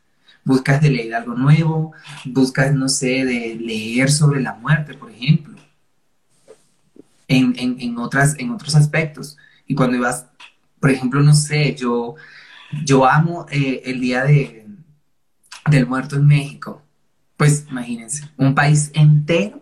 [0.44, 1.94] buscas de leer algo nuevo,
[2.26, 5.54] buscas, no sé, de leer sobre la muerte, por ejemplo,
[7.28, 9.38] en, en, otras, en otros aspectos.
[9.66, 10.26] Y cuando vas,
[10.80, 12.14] por ejemplo, no sé, yo,
[12.84, 14.66] yo amo eh, el Día de,
[15.70, 16.82] del Muerto en México.
[17.38, 19.61] Pues imagínense, un país entero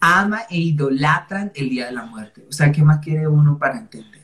[0.00, 2.44] ama e idolatran el Día de la Muerte.
[2.48, 4.22] O sea, ¿qué más quiere uno para entender?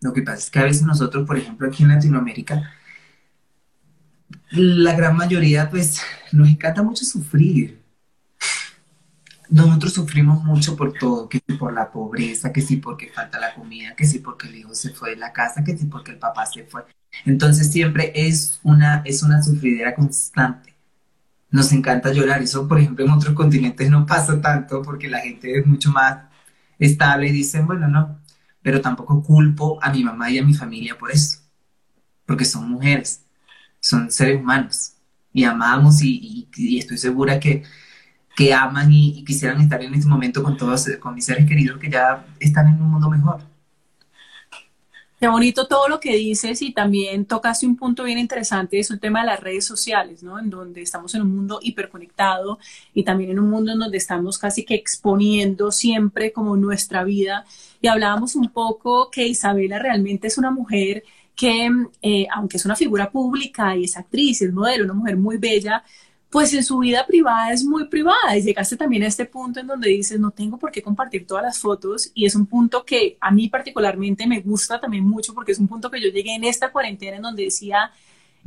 [0.00, 2.72] Lo que pasa es que a veces nosotros, por ejemplo, aquí en Latinoamérica,
[4.50, 6.00] la gran mayoría, pues,
[6.32, 7.82] nos encanta mucho sufrir.
[9.48, 13.54] Nosotros sufrimos mucho por todo, que si por la pobreza, que si porque falta la
[13.54, 16.18] comida, que si porque el hijo se fue de la casa, que si porque el
[16.18, 16.84] papá se fue.
[17.24, 20.75] Entonces siempre es una, es una sufridera constante.
[21.56, 22.42] Nos encanta llorar.
[22.42, 26.18] Eso, por ejemplo, en otros continentes no pasa tanto porque la gente es mucho más
[26.78, 28.20] estable y dicen, bueno, no.
[28.62, 31.38] Pero tampoco culpo a mi mamá y a mi familia por eso,
[32.26, 33.26] porque son mujeres
[33.86, 34.94] son seres humanos
[35.32, 37.62] y amamos y, estoy segura que,
[38.34, 41.90] que aman y, quisieran estar en este momento con todos, con mis seres queridos que
[41.90, 43.40] ya están en un mundo mejor.
[45.18, 49.00] Qué bonito todo lo que dices y también tocaste un punto bien interesante, es el
[49.00, 50.38] tema de las redes sociales, ¿no?
[50.38, 52.58] En donde estamos en un mundo hiperconectado
[52.92, 57.46] y también en un mundo en donde estamos casi que exponiendo siempre como nuestra vida.
[57.80, 61.02] Y hablábamos un poco que Isabela realmente es una mujer
[61.34, 61.70] que
[62.02, 65.82] eh, aunque es una figura pública y es actriz, es modelo, una mujer muy bella,
[66.36, 69.66] pues en su vida privada es muy privada y llegaste también a este punto en
[69.66, 73.16] donde dices, no tengo por qué compartir todas las fotos y es un punto que
[73.22, 76.44] a mí particularmente me gusta también mucho porque es un punto que yo llegué en
[76.44, 77.90] esta cuarentena en donde decía,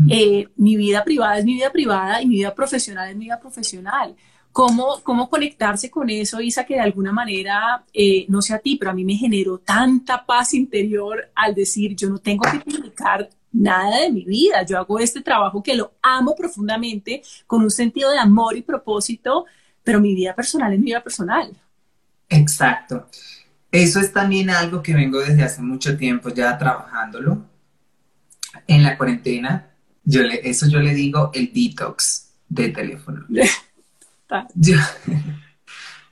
[0.07, 3.39] eh, mi vida privada es mi vida privada y mi vida profesional es mi vida
[3.39, 4.15] profesional.
[4.51, 8.75] ¿Cómo, cómo conectarse con eso, Isa, que de alguna manera, eh, no sé a ti,
[8.75, 13.27] pero a mí me generó tanta paz interior al decir, yo no tengo que publicar
[13.51, 18.11] nada de mi vida, yo hago este trabajo que lo amo profundamente, con un sentido
[18.11, 19.45] de amor y propósito,
[19.83, 21.55] pero mi vida personal es mi vida personal.
[22.29, 23.07] Exacto.
[23.71, 27.45] Eso es también algo que vengo desde hace mucho tiempo ya trabajándolo.
[28.67, 29.71] En la cuarentena,
[30.03, 33.25] yo le, eso yo le digo el detox de teléfono.
[34.53, 34.75] Yo,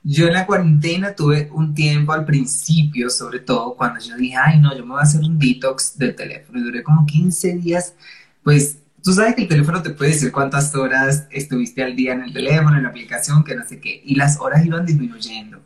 [0.04, 4.76] en la cuarentena tuve un tiempo al principio, sobre todo cuando yo dije, ay, no,
[4.76, 6.58] yo me voy a hacer un detox del teléfono.
[6.58, 7.94] Y duré como 15 días,
[8.42, 12.22] pues tú sabes que el teléfono te puede decir cuántas horas estuviste al día en
[12.22, 15.60] el teléfono, en la aplicación, que no sé qué, y las horas iban disminuyendo.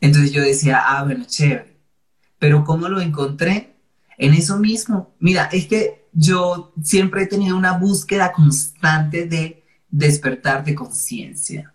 [0.00, 1.76] Entonces yo decía, ah, bueno, chévere.
[2.38, 3.76] Pero ¿cómo lo encontré?
[4.18, 5.14] En eso mismo.
[5.18, 11.72] Mira, es que yo siempre he tenido una búsqueda constante de despertar de conciencia,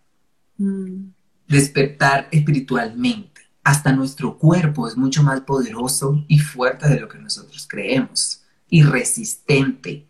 [0.58, 1.06] mm.
[1.52, 3.42] Despertar espiritualmente.
[3.64, 8.82] Hasta nuestro cuerpo es mucho más poderoso y fuerte de lo que nosotros creemos y
[8.84, 10.08] resistente,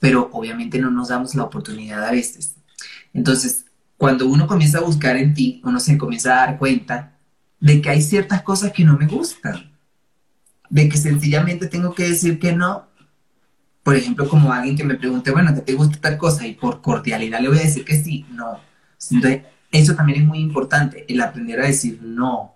[0.00, 2.56] pero obviamente no nos damos la oportunidad a veces.
[3.12, 7.16] Entonces, cuando uno comienza a buscar en ti, uno se comienza a dar cuenta
[7.60, 9.72] de que hay ciertas cosas que no me gustan,
[10.68, 12.88] de que sencillamente tengo que decir que no
[13.84, 16.46] por ejemplo, como alguien que me pregunte, bueno, ¿te gusta tal cosa?
[16.46, 18.58] Y por cordialidad le voy a decir que sí, no.
[19.10, 19.42] Entonces,
[19.80, 22.54] eso también es muy importante, el aprender a decir no,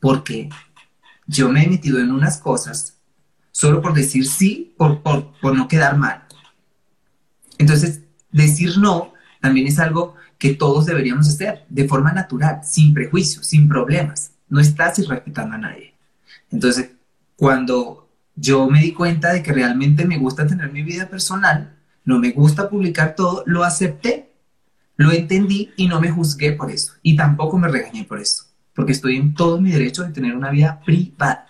[0.00, 0.48] porque
[1.26, 2.96] yo me he metido en unas cosas
[3.52, 6.24] solo por decir sí, por, por, por no quedar mal.
[7.58, 8.00] Entonces,
[8.32, 13.68] decir no también es algo que todos deberíamos hacer de forma natural, sin prejuicios, sin
[13.68, 14.32] problemas.
[14.48, 15.94] No estás irrespetando a nadie.
[16.50, 16.90] Entonces,
[17.36, 22.18] cuando yo me di cuenta de que realmente me gusta tener mi vida personal, no
[22.18, 24.33] me gusta publicar todo, lo acepté,
[24.96, 26.92] lo entendí y no me juzgué por eso.
[27.02, 30.50] Y tampoco me regañé por eso, porque estoy en todo mi derecho de tener una
[30.50, 31.46] vida privada.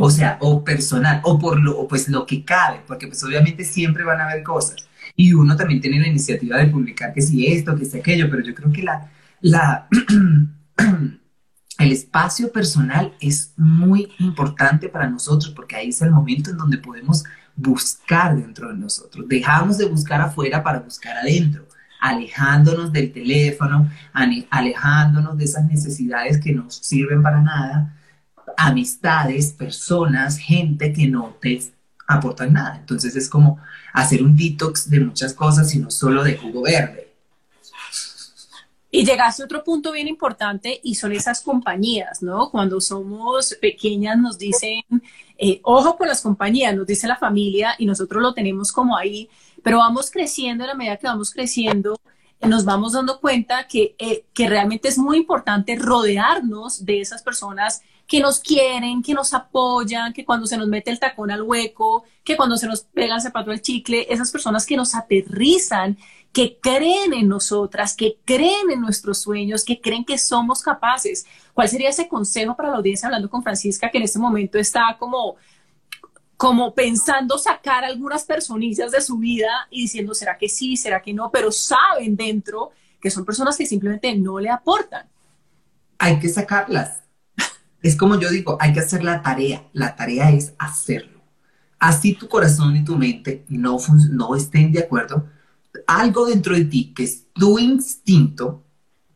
[0.00, 4.02] O sea, o personal, o por lo, pues lo que cabe, porque pues obviamente siempre
[4.02, 4.76] van a haber cosas.
[5.14, 8.42] Y uno también tiene la iniciativa de publicar que si esto, que si aquello, pero
[8.42, 9.86] yo creo que la, la
[11.78, 16.78] el espacio personal es muy importante para nosotros porque ahí es el momento en donde
[16.78, 19.26] podemos buscar dentro de nosotros.
[19.28, 21.65] Dejamos de buscar afuera para buscar adentro,
[22.06, 23.90] alejándonos del teléfono,
[24.50, 27.96] alejándonos de esas necesidades que no sirven para nada,
[28.56, 31.60] amistades, personas, gente que no te
[32.06, 32.76] aportan nada.
[32.76, 33.58] Entonces es como
[33.92, 37.12] hacer un detox de muchas cosas y no solo de jugo verde.
[38.88, 42.50] Y llegaste a otro punto bien importante y son esas compañías, ¿no?
[42.50, 44.84] Cuando somos pequeñas nos dicen,
[45.36, 49.28] eh, ojo con las compañías, nos dice la familia y nosotros lo tenemos como ahí,
[49.66, 51.98] pero vamos creciendo, en la medida que vamos creciendo,
[52.40, 57.82] nos vamos dando cuenta que, eh, que realmente es muy importante rodearnos de esas personas
[58.06, 62.04] que nos quieren, que nos apoyan, que cuando se nos mete el tacón al hueco,
[62.22, 65.98] que cuando se nos pega el zapato al chicle, esas personas que nos aterrizan
[66.32, 71.26] que creen en nosotras, que creen en nuestros sueños, que creen que somos capaces.
[71.54, 74.96] ¿Cuál sería ese consejo para la audiencia hablando con Francisca que en este momento está
[74.96, 75.34] como
[76.36, 80.76] como pensando sacar algunas personillas de su vida y diciendo, ¿será que sí?
[80.76, 81.30] ¿Será que no?
[81.30, 85.06] Pero saben dentro que son personas que simplemente no le aportan.
[85.98, 87.00] Hay que sacarlas.
[87.82, 89.64] Es como yo digo, hay que hacer la tarea.
[89.72, 91.20] La tarea es hacerlo.
[91.78, 93.78] Así tu corazón y tu mente no,
[94.10, 95.28] no estén de acuerdo,
[95.86, 98.64] algo dentro de ti que es tu instinto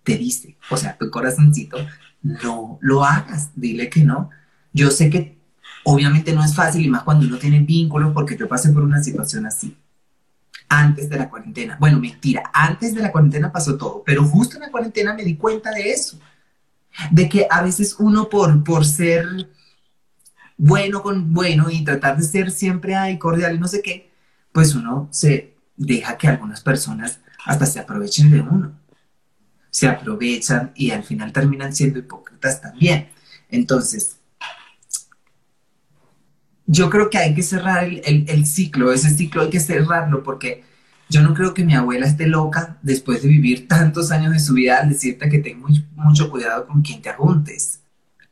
[0.03, 1.79] te dice, o sea, tu corazoncito,
[2.23, 4.31] no lo hagas, dile que no.
[4.73, 5.40] Yo sé que
[5.85, 9.03] obviamente no es fácil y más cuando uno tiene vínculos porque yo pasé por una
[9.03, 9.77] situación así
[10.69, 11.77] antes de la cuarentena.
[11.81, 15.37] Bueno, mentira, antes de la cuarentena pasó todo, pero justo en la cuarentena me di
[15.37, 16.19] cuenta de eso,
[17.11, 19.49] de que a veces uno por, por ser
[20.57, 24.11] bueno con bueno y tratar de ser siempre ay, cordial y no sé qué,
[24.53, 28.73] pues uno se deja que algunas personas hasta se aprovechen de uno.
[29.71, 33.09] Se aprovechan y al final terminan siendo hipócritas también.
[33.49, 34.20] Entonces,
[36.67, 40.65] yo creo que hay que cerrar el, ciclo, ese ciclo hay que cerrarlo porque
[41.09, 44.55] yo no creo que mi abuela esté loca después de vivir tantos años de su
[44.55, 47.81] vida al decirte que tengo mucho cuidado con quien te juntes.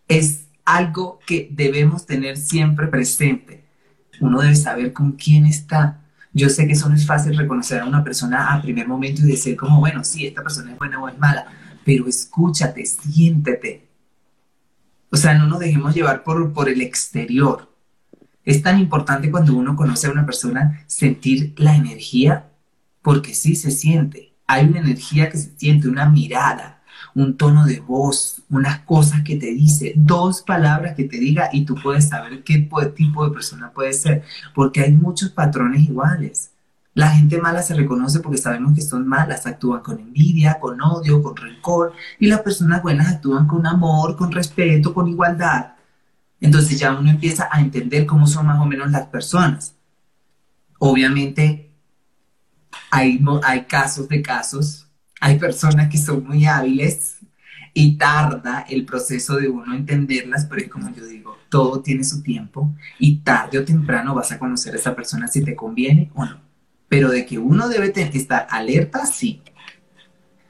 [0.07, 3.64] Es algo que debemos tener siempre presente.
[4.21, 6.01] Uno debe saber con quién está
[6.33, 9.31] yo sé que eso no es fácil reconocer a una persona a primer momento y
[9.31, 11.47] decir como, bueno, sí, esta persona es buena o es mala,
[11.85, 13.88] pero escúchate, siéntete.
[15.11, 17.75] O sea, no nos dejemos llevar por, por el exterior.
[18.49, 22.49] Es tan importante cuando uno conoce a una persona sentir la energía,
[23.03, 24.33] porque sí se siente.
[24.47, 26.81] Hay una energía que se siente, una mirada,
[27.15, 31.67] un tono de voz, unas cosas que te dice, dos palabras que te diga y
[31.67, 34.23] tú puedes saber qué tipo de persona puede ser,
[34.55, 36.53] porque hay muchos patrones iguales.
[36.95, 41.23] La gente mala se reconoce porque sabemos que son malas, actúan con envidia, con odio,
[41.23, 45.73] con rencor, y las personas buenas actúan con amor, con respeto, con igualdad.
[46.40, 49.74] Entonces ya uno empieza a entender cómo son más o menos las personas.
[50.79, 51.70] Obviamente
[52.90, 54.87] hay, hay casos de casos,
[55.20, 57.18] hay personas que son muy hábiles
[57.74, 62.22] y tarda el proceso de uno entenderlas, pero es como yo digo, todo tiene su
[62.22, 66.24] tiempo y tarde o temprano vas a conocer a esa persona si te conviene o
[66.24, 66.40] no.
[66.88, 69.42] Pero de que uno debe estar alerta, sí.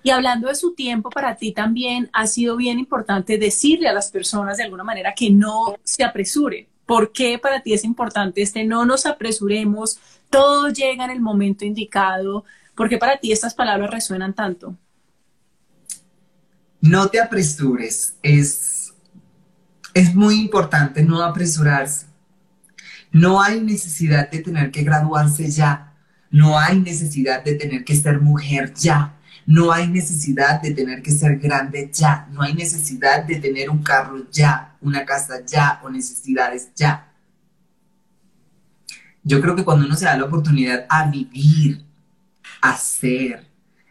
[0.09, 4.11] Y hablando de su tiempo, para ti también ha sido bien importante decirle a las
[4.11, 6.67] personas de alguna manera que no se apresure.
[6.87, 9.99] ¿Por qué para ti es importante este no nos apresuremos?
[10.31, 12.47] Todo llega en el momento indicado.
[12.75, 14.79] ¿Por qué para ti estas palabras resuenan tanto?
[16.81, 18.17] No te apresures.
[18.23, 18.95] Es,
[19.93, 22.07] es muy importante no apresurarse.
[23.13, 25.93] No hay necesidad de tener que graduarse ya.
[26.31, 29.18] No hay necesidad de tener que ser mujer ya.
[29.49, 32.29] No hay necesidad de tener que ser grande ya.
[32.33, 37.11] No hay necesidad de tener un carro ya, una casa ya o necesidades ya.
[39.25, 41.83] Yo creo que cuando uno se da la oportunidad a vivir,
[42.61, 43.47] a ser,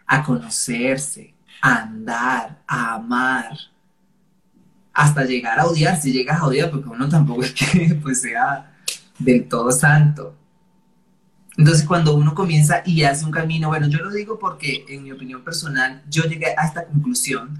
[0.05, 3.57] a conocerse, a andar, a amar,
[4.93, 8.77] hasta llegar a odiar, si llegas a odiar, porque uno tampoco es que pues, sea
[9.17, 10.35] del todo santo.
[11.57, 15.11] Entonces, cuando uno comienza y hace un camino, bueno, yo lo digo porque, en mi
[15.11, 17.59] opinión personal, yo llegué a esta conclusión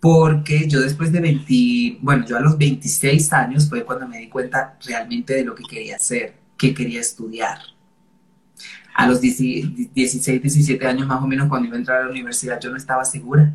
[0.00, 4.28] porque yo después de 20, bueno, yo a los 26 años fue cuando me di
[4.28, 7.58] cuenta realmente de lo que quería hacer, que quería estudiar
[8.94, 12.60] a los 16, 17 años más o menos cuando iba a entrar a la universidad,
[12.60, 13.52] yo no estaba segura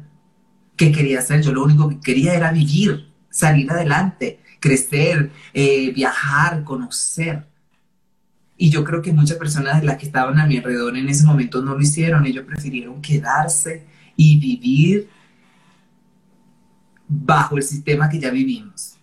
[0.76, 1.42] qué quería hacer.
[1.42, 7.48] Yo lo único que quería era vivir, salir adelante, crecer, eh, viajar, conocer.
[8.60, 11.26] Y yo creo que muchas personas de las que estaban a mi alrededor en ese
[11.26, 12.28] momento no lo hicieron.
[12.28, 15.10] Ellos prefirieron quedarse y vivir
[17.08, 19.00] bajo el sistema que ya vivimos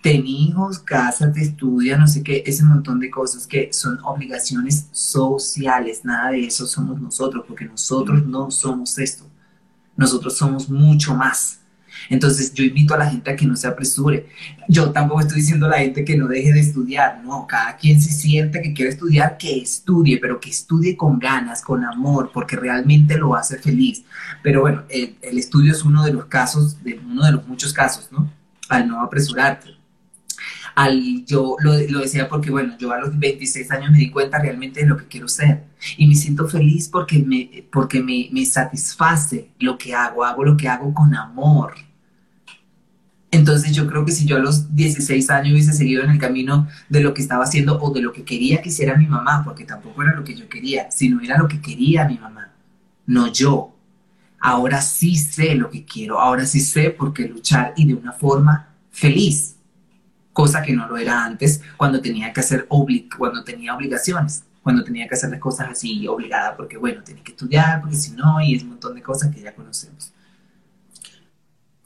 [0.00, 6.04] ten hijos, cásate, estudia, no sé qué, ese montón de cosas que son obligaciones sociales.
[6.04, 9.24] Nada de eso somos nosotros, porque nosotros no somos esto.
[9.96, 11.59] Nosotros somos mucho más.
[12.08, 14.26] Entonces yo invito a la gente a que no se apresure.
[14.68, 18.00] Yo tampoco estoy diciendo a la gente que no deje de estudiar, no, cada quien
[18.00, 22.56] se siente que quiere estudiar, que estudie, pero que estudie con ganas, con amor, porque
[22.56, 24.04] realmente lo hace feliz.
[24.42, 27.72] Pero bueno, el, el estudio es uno de los casos, de uno de los muchos
[27.72, 28.32] casos, ¿no?
[28.68, 29.80] Al no apresurarte
[30.74, 34.38] al, yo lo, lo, decía porque, bueno, yo a los 26 años me di cuenta
[34.38, 35.64] realmente de lo que quiero ser
[35.96, 40.56] y me siento feliz porque me, porque me, me satisface lo que hago, hago lo
[40.56, 41.74] que hago con amor.
[43.32, 46.66] Entonces yo creo que si yo a los 16 años hubiese seguido en el camino
[46.88, 49.64] de lo que estaba haciendo o de lo que quería que hiciera mi mamá, porque
[49.64, 52.50] tampoco era lo que yo quería, sino era lo que quería mi mamá,
[53.06, 53.76] no yo.
[54.40, 58.12] Ahora sí sé lo que quiero, ahora sí sé por qué luchar y de una
[58.12, 59.56] forma feliz
[60.32, 62.66] cosa que no lo era antes cuando tenía que hacer
[63.18, 67.32] cuando tenía obligaciones, cuando tenía que hacer las cosas así obligada, porque bueno, tenía que
[67.32, 70.12] estudiar, porque si no, y es un montón de cosas que ya conocemos.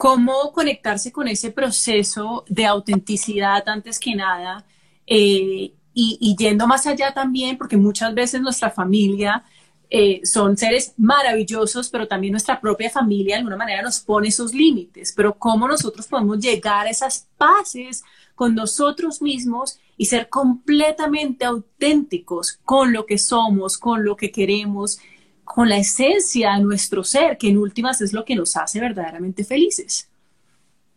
[0.05, 4.63] ¿Cómo conectarse con ese proceso de autenticidad antes que nada?
[5.07, 9.45] Eh, y, yendo más allá también, porque muchas veces nuestra familia
[9.89, 14.53] eh, son seres maravillosos, pero también nuestra propia familia de alguna manera nos pone esos
[14.53, 15.15] límites.
[15.17, 22.59] Pero ¿cómo nosotros podemos llegar a esas paces con nosotros mismos y ser completamente auténticos
[22.67, 24.99] con lo que somos, con lo que queremos,
[25.45, 29.45] con la esencia de nuestro ser, que en últimas es lo que nos hace verdaderamente
[29.45, 30.09] felices.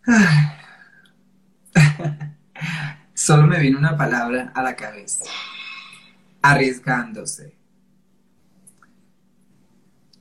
[3.14, 5.26] Solo me viene una palabra a la cabeza.
[6.42, 7.56] Arriesgándose.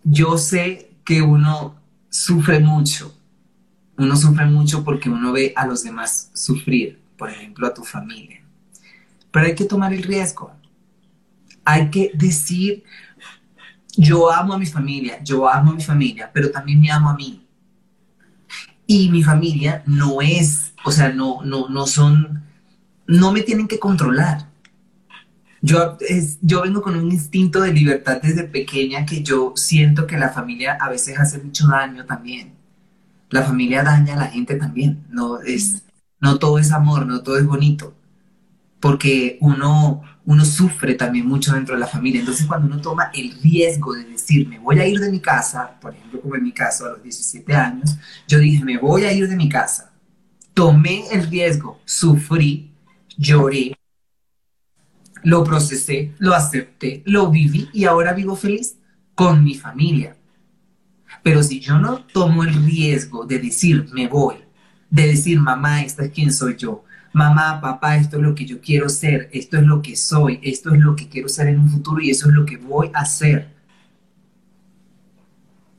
[0.03, 3.17] Yo sé que uno sufre mucho.
[3.97, 8.41] Uno sufre mucho porque uno ve a los demás sufrir por ejemplo, a tu familia.
[9.31, 10.53] Pero hay que tomar el riesgo.
[11.65, 12.85] Hay que decir,
[13.97, 17.17] yo amo a mi familia, yo amo a mi familia, pero también me amo a
[17.17, 17.47] mí.
[18.87, 22.45] Y mi familia no es, o sea, no, no, no son,
[23.07, 24.49] no me tienen que controlar.
[25.63, 30.17] Yo, es, yo vengo con un instinto de libertad desde pequeña que yo siento que
[30.17, 32.55] la familia a veces hace mucho daño también.
[33.31, 35.05] La familia daña a la gente también.
[35.09, 35.83] No es,
[36.21, 37.95] no todo es amor, no todo es bonito,
[38.81, 42.21] porque uno, uno sufre también mucho dentro de la familia.
[42.21, 45.79] Entonces cuando uno toma el riesgo de decir, me voy a ir de mi casa,
[45.81, 47.97] por ejemplo, como en mi caso a los 17 años,
[48.27, 49.93] yo dije, me voy a ir de mi casa.
[50.53, 52.73] Tomé el riesgo, sufrí,
[53.17, 53.77] lloré,
[55.23, 58.77] lo procesé, lo acepté, lo viví y ahora vivo feliz
[59.15, 60.17] con mi familia.
[61.23, 64.37] Pero si yo no tomo el riesgo de decir, me voy,
[64.91, 66.85] de decir, mamá, esta es quien soy yo.
[67.17, 70.75] Mamá, papá, esto es lo que yo quiero ser, esto es lo que soy, esto
[70.75, 73.01] es lo que quiero ser en un futuro y eso es lo que voy a
[73.01, 73.55] hacer.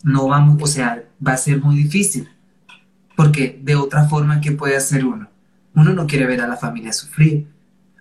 [0.01, 2.27] No vamos, o sea, va a ser muy difícil,
[3.15, 5.29] porque de otra forma, ¿qué puede hacer uno?
[5.75, 7.47] Uno no quiere ver a la familia sufrir,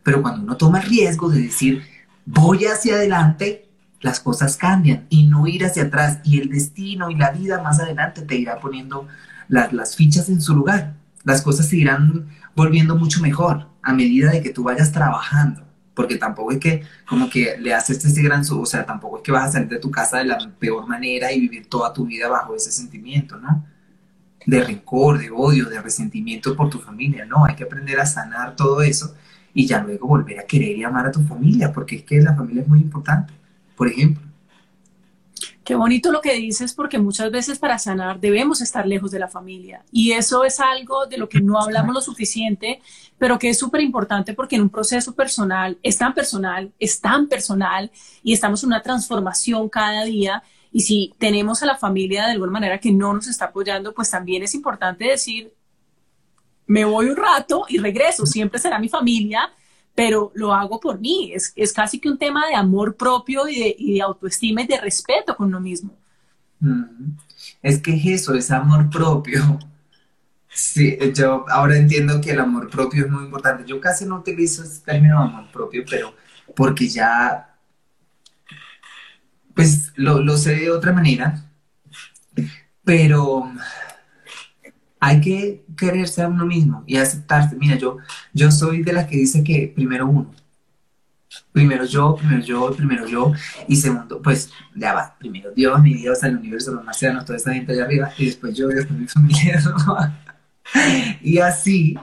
[0.02, 1.82] pero cuando uno toma el riesgo de decir,
[2.24, 3.68] voy hacia adelante,
[4.00, 7.80] las cosas cambian y no ir hacia atrás y el destino y la vida más
[7.80, 9.06] adelante te irá poniendo
[9.48, 10.94] las, fichas en su lugar.
[11.22, 15.62] Las cosas se irán volviendo mucho mejor a medida de que tú vayas trabajando.
[15.94, 19.32] Porque tampoco es que como que le haces ese gran, o sea, tampoco es que
[19.32, 22.28] vas a salir de tu casa de la peor manera y vivir toda tu vida
[22.28, 23.64] bajo ese sentimiento, ¿no?
[24.44, 28.56] De rencor, de odio, de resentimiento por tu familia, no, hay que aprender a sanar
[28.56, 29.14] todo eso
[29.54, 32.34] y ya luego volver a querer y amar a tu familia, porque es que la
[32.34, 33.32] familia es muy importante,
[33.74, 34.25] por ejemplo.
[35.66, 39.26] Qué bonito lo que dices, porque muchas veces para sanar debemos estar lejos de la
[39.26, 39.84] familia.
[39.90, 42.80] Y eso es algo de lo que no hablamos lo suficiente,
[43.18, 47.26] pero que es súper importante porque en un proceso personal, es tan personal, es tan
[47.26, 47.90] personal
[48.22, 50.40] y estamos en una transformación cada día.
[50.70, 54.08] Y si tenemos a la familia de alguna manera que no nos está apoyando, pues
[54.08, 55.52] también es importante decir,
[56.68, 59.50] me voy un rato y regreso, siempre será mi familia,
[59.96, 61.32] pero lo hago por mí.
[61.34, 64.66] Es, es casi que un tema de amor propio y de, y de, autoestima y
[64.66, 65.90] de respeto con uno mismo.
[67.62, 69.58] Es que es eso, es amor propio.
[70.48, 73.64] Sí, yo ahora entiendo que el amor propio es muy importante.
[73.66, 76.14] Yo casi no utilizo ese término amor propio, pero
[76.54, 77.56] porque ya,
[79.54, 81.42] pues lo, lo sé de otra manera.
[82.84, 83.50] Pero
[85.00, 87.56] hay que quererse a uno mismo y aceptarse.
[87.56, 87.98] Mira, yo,
[88.32, 90.34] yo soy de las que dice que primero uno.
[91.52, 93.32] Primero yo, primero yo, primero yo.
[93.68, 95.16] Y segundo, pues ya va.
[95.18, 98.10] Primero Dios, mi Dios, el universo, los marcianos, toda esta gente allá arriba.
[98.16, 99.60] Y después yo, después mi familia.
[101.22, 101.98] y así,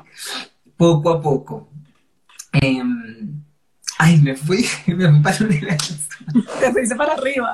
[0.77, 1.69] poco a poco.
[2.51, 3.41] Em,
[3.97, 7.53] ay, me fui, me fui para Te fuiste para arriba.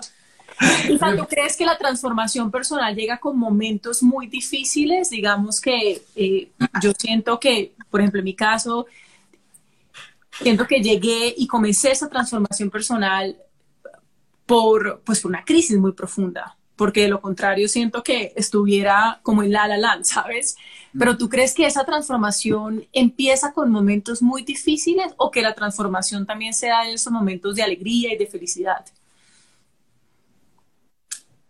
[1.17, 5.09] ¿tú crees que la transformación personal llega con momentos muy difíciles?
[5.09, 6.49] Digamos que eh,
[6.81, 8.85] yo siento que, por ejemplo, en mi caso,
[10.41, 13.37] siento que llegué y comencé esa transformación personal
[14.45, 19.43] por, pues, por una crisis muy profunda, porque de lo contrario siento que estuviera como
[19.43, 20.57] en la la land, ¿sabes?
[20.97, 26.25] Pero tú crees que esa transformación empieza con momentos muy difíciles o que la transformación
[26.25, 28.85] también se da en esos momentos de alegría y de felicidad?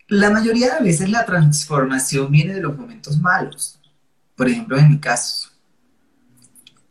[0.10, 3.80] La mayoría de veces la transformación viene de los momentos malos.
[4.36, 5.49] Por ejemplo, en mi caso,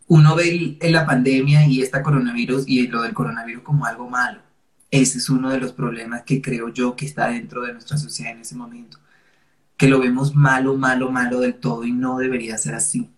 [0.07, 4.41] uno ve en la pandemia y esta coronavirus y lo del coronavirus como algo malo.
[4.93, 8.35] Ese es uno de los problemas que creo yo que está dentro de nuestra sociedad
[8.35, 8.99] en ese momento.
[9.77, 13.11] Que lo vemos malo, malo, malo del todo y no debería ser así.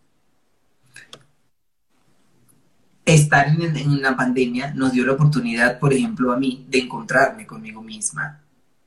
[3.04, 7.46] Estar en, en una pandemia nos dio la oportunidad, por ejemplo, a mí, de encontrarme
[7.46, 8.40] conmigo misma,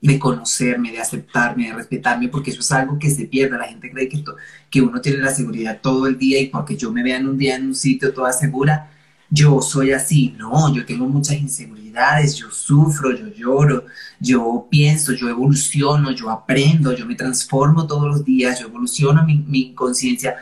[0.07, 3.57] de conocerme, de aceptarme, de respetarme, porque eso es algo que se pierde.
[3.57, 4.21] La gente cree que,
[4.69, 7.37] que uno tiene la seguridad todo el día y porque yo me vea en un
[7.37, 8.91] día en un sitio toda segura,
[9.29, 10.35] yo soy así.
[10.37, 13.85] No, yo tengo muchas inseguridades, yo sufro, yo lloro,
[14.19, 19.37] yo pienso, yo evoluciono, yo aprendo, yo me transformo todos los días, yo evoluciono mi,
[19.37, 20.35] mi conciencia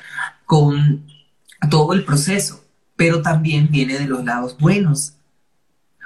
[0.46, 1.06] con
[1.70, 5.14] todo el proceso, pero también viene de los lados buenos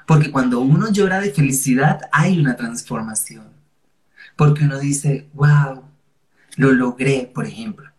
[0.06, 3.48] porque cuando uno llora de felicidad hay una transformación.
[4.36, 5.84] Porque uno dice, wow,
[6.58, 7.90] lo logré, por ejemplo.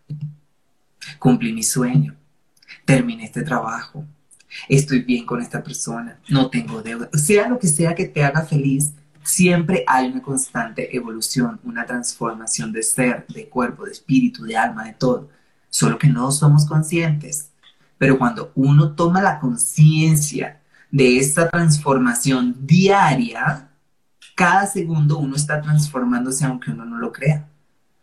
[1.18, 2.14] Cumplí mi sueño.
[2.84, 4.04] Terminé este trabajo.
[4.68, 6.18] Estoy bien con esta persona.
[6.28, 7.08] No tengo deuda.
[7.12, 8.92] Sea lo que sea que te haga feliz,
[9.22, 14.84] siempre hay una constante evolución, una transformación de ser, de cuerpo, de espíritu, de alma,
[14.84, 15.28] de todo.
[15.68, 17.50] Solo que no somos conscientes.
[17.98, 20.60] Pero cuando uno toma la conciencia
[20.90, 23.70] de esta transformación diaria,
[24.34, 27.48] cada segundo uno está transformándose aunque uno no lo crea.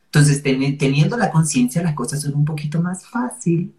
[0.06, 3.74] Entonces, teniendo la conciencia, las cosas son un poquito más fácil.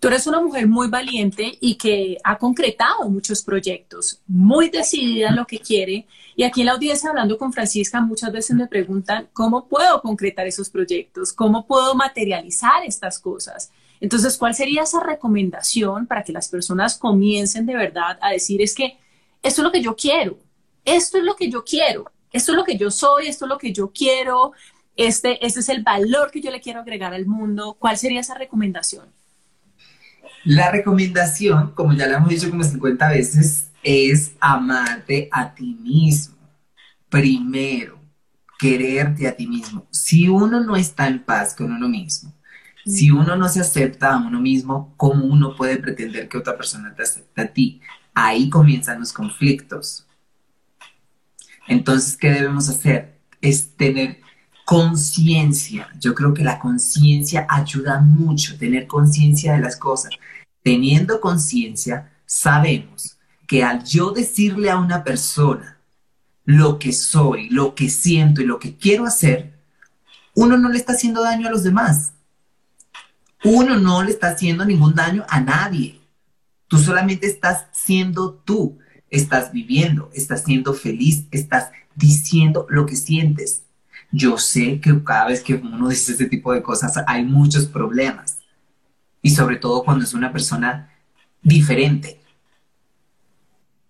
[0.00, 5.36] Tú eres una mujer muy valiente y que ha concretado muchos proyectos, muy decidida en
[5.36, 6.06] lo que quiere.
[6.36, 10.46] Y aquí en la audiencia, hablando con Francisca, muchas veces me preguntan, ¿cómo puedo concretar
[10.46, 11.32] esos proyectos?
[11.32, 13.72] ¿Cómo puedo materializar estas cosas?
[14.00, 18.74] Entonces, ¿cuál sería esa recomendación para que las personas comiencen de verdad a decir es
[18.74, 18.98] que
[19.42, 20.38] esto es lo que yo quiero,
[20.84, 23.58] esto es lo que yo quiero, esto es lo que yo soy, esto es lo
[23.58, 24.52] que yo quiero,
[24.96, 27.76] este, este es el valor que yo le quiero agregar al mundo?
[27.78, 29.06] ¿Cuál sería esa recomendación?
[30.44, 36.36] La recomendación, como ya lo hemos dicho como 50 veces, es amarte a ti mismo.
[37.08, 37.98] Primero,
[38.58, 39.86] quererte a ti mismo.
[39.90, 42.32] Si uno no está en paz con uno mismo,
[42.88, 46.94] si uno no se acepta a uno mismo, ¿cómo uno puede pretender que otra persona
[46.94, 47.80] te acepte a ti?
[48.14, 50.06] Ahí comienzan los conflictos.
[51.66, 53.18] Entonces, ¿qué debemos hacer?
[53.42, 54.20] Es tener
[54.64, 55.88] conciencia.
[56.00, 60.12] Yo creo que la conciencia ayuda mucho, tener conciencia de las cosas.
[60.62, 65.76] Teniendo conciencia, sabemos que al yo decirle a una persona
[66.46, 69.52] lo que soy, lo que siento y lo que quiero hacer,
[70.34, 72.14] uno no le está haciendo daño a los demás
[73.44, 76.00] uno no le está haciendo ningún daño a nadie.
[76.66, 78.78] Tú solamente estás siendo tú,
[79.10, 83.62] estás viviendo, estás siendo feliz, estás diciendo lo que sientes.
[84.10, 88.38] Yo sé que cada vez que uno dice ese tipo de cosas hay muchos problemas.
[89.22, 90.92] Y sobre todo cuando es una persona
[91.42, 92.20] diferente.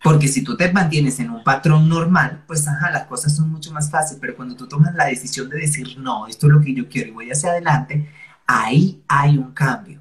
[0.02, 3.72] Porque si tú te mantienes en un patrón normal, pues ajá, las cosas son mucho
[3.72, 4.20] más fáciles.
[4.20, 7.08] Pero cuando tú tomas la decisión de decir, no, esto es lo que yo quiero
[7.08, 8.08] y voy hacia adelante,
[8.48, 10.00] ahí hay un cambio,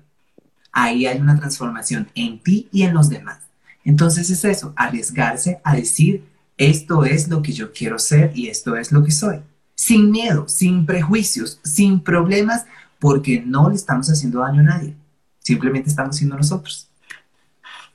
[0.72, 3.40] ahí hay una transformación en ti y en los demás.
[3.84, 6.24] Entonces es eso, arriesgarse a decir,
[6.58, 9.42] esto es lo que yo quiero ser y esto es lo que soy.
[9.76, 12.66] Sin miedo, sin prejuicios, sin problemas,
[13.00, 14.96] porque no le estamos haciendo daño a nadie.
[15.40, 16.90] Simplemente estamos siendo nosotros.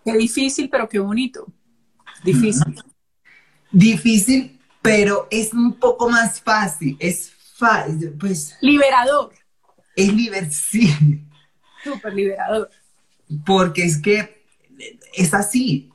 [0.05, 1.46] Qué difícil, pero qué bonito.
[2.22, 2.80] Difícil.
[3.70, 6.96] Difícil, pero es un poco más fácil.
[7.00, 8.57] Es fácil, pues.
[8.61, 9.32] Liberador
[9.97, 10.53] es liberador.
[11.84, 12.70] Súper liberador.
[13.45, 14.45] Porque es que
[15.14, 15.90] es así.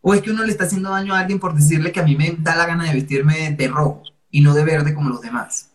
[0.00, 2.16] O es que uno le está haciendo daño a alguien por decirle que a mí
[2.16, 5.70] me da la gana de vestirme de rojo y no de verde como los demás.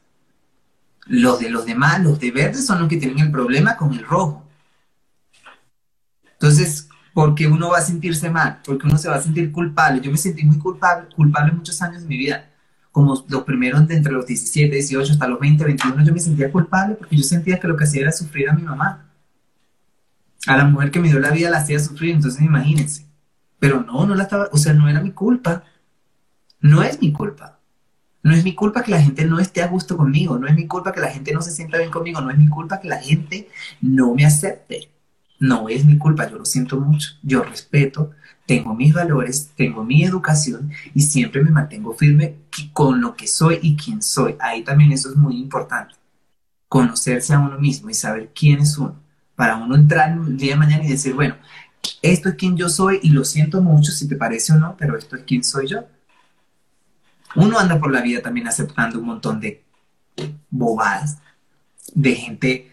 [1.06, 4.04] Los de los demás, los de verde son los que tienen el problema con el
[4.04, 4.44] rojo.
[6.34, 8.62] Entonces, ¿por qué uno va a sentirse mal?
[8.66, 10.02] Porque uno se va a sentir culpable.
[10.02, 12.50] Yo me sentí muy culpable, culpable muchos años de mi vida
[12.96, 16.50] como los primeros de entre los 17, 18 hasta los 20, 21, yo me sentía
[16.50, 19.12] culpable porque yo sentía que lo que hacía era sufrir a mi mamá.
[20.48, 23.06] A la mujer que me dio la vida la hacía sufrir, entonces imagínense.
[23.60, 25.66] Pero no, no la estaba, o sea, no era mi culpa.
[26.62, 27.60] No es mi culpa.
[28.24, 30.66] No es mi culpa que la gente no esté a gusto conmigo, no es mi
[30.66, 33.00] culpa que la gente no se sienta bien conmigo, no es mi culpa que la
[33.00, 33.50] gente
[33.82, 34.89] no me acepte.
[35.38, 38.12] No es mi culpa, yo lo siento mucho, yo respeto,
[38.46, 42.36] tengo mis valores, tengo mi educación y siempre me mantengo firme
[42.74, 44.36] con lo que soy y quién soy.
[44.39, 45.96] Ahí también eso es muy importante,
[46.68, 48.96] conocerse a uno mismo y saber quién es uno,
[49.36, 51.36] para uno entrar el día de mañana y decir, bueno,
[52.02, 54.98] esto es quien yo soy y lo siento mucho si te parece o no, pero
[54.98, 55.86] esto es quién soy yo
[57.36, 59.64] uno anda por la vida también aceptando un montón de
[60.50, 61.20] bobadas,
[61.93, 62.72] de gente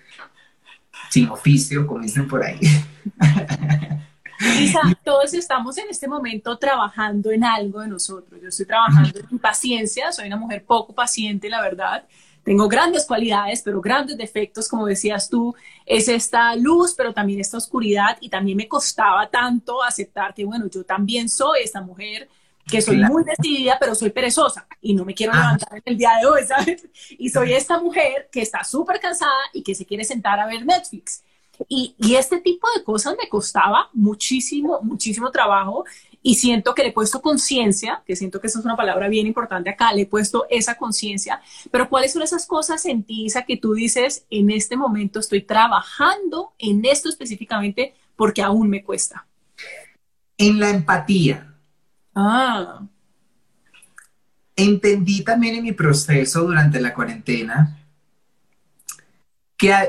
[1.11, 2.59] sin oficio, como dicen por ahí.
[4.43, 8.41] Lisa, todos estamos en este momento trabajando en algo de nosotros.
[8.41, 12.05] Yo estoy trabajando en paciencia, soy una mujer poco paciente, la verdad.
[12.43, 15.55] Tengo grandes cualidades, pero grandes defectos, como decías tú,
[15.87, 18.19] es esta luz, pero también esta oscuridad.
[18.21, 22.29] Y también me costaba tanto aceptar que, bueno, yo también soy esta mujer
[22.67, 26.13] que soy muy decidida, pero soy perezosa y no me quiero levantar en el día
[26.21, 26.87] de hoy, ¿sabes?
[27.11, 30.65] Y soy esta mujer que está súper cansada y que se quiere sentar a ver
[30.65, 31.23] Netflix.
[31.69, 35.85] Y, y, este tipo de cosas me costaba muchísimo, muchísimo trabajo
[36.23, 39.27] y siento que le he puesto conciencia, que siento que esa es una palabra bien
[39.27, 41.41] importante acá, le he puesto esa conciencia,
[41.71, 45.43] pero ¿cuáles son esas cosas en ti, Isa, que tú dices, en este momento estoy
[45.43, 49.27] trabajando en esto específicamente porque aún me cuesta?
[50.39, 51.53] En la empatía
[52.15, 52.87] Ah.
[54.55, 57.82] Entendí también en mi proceso durante la cuarentena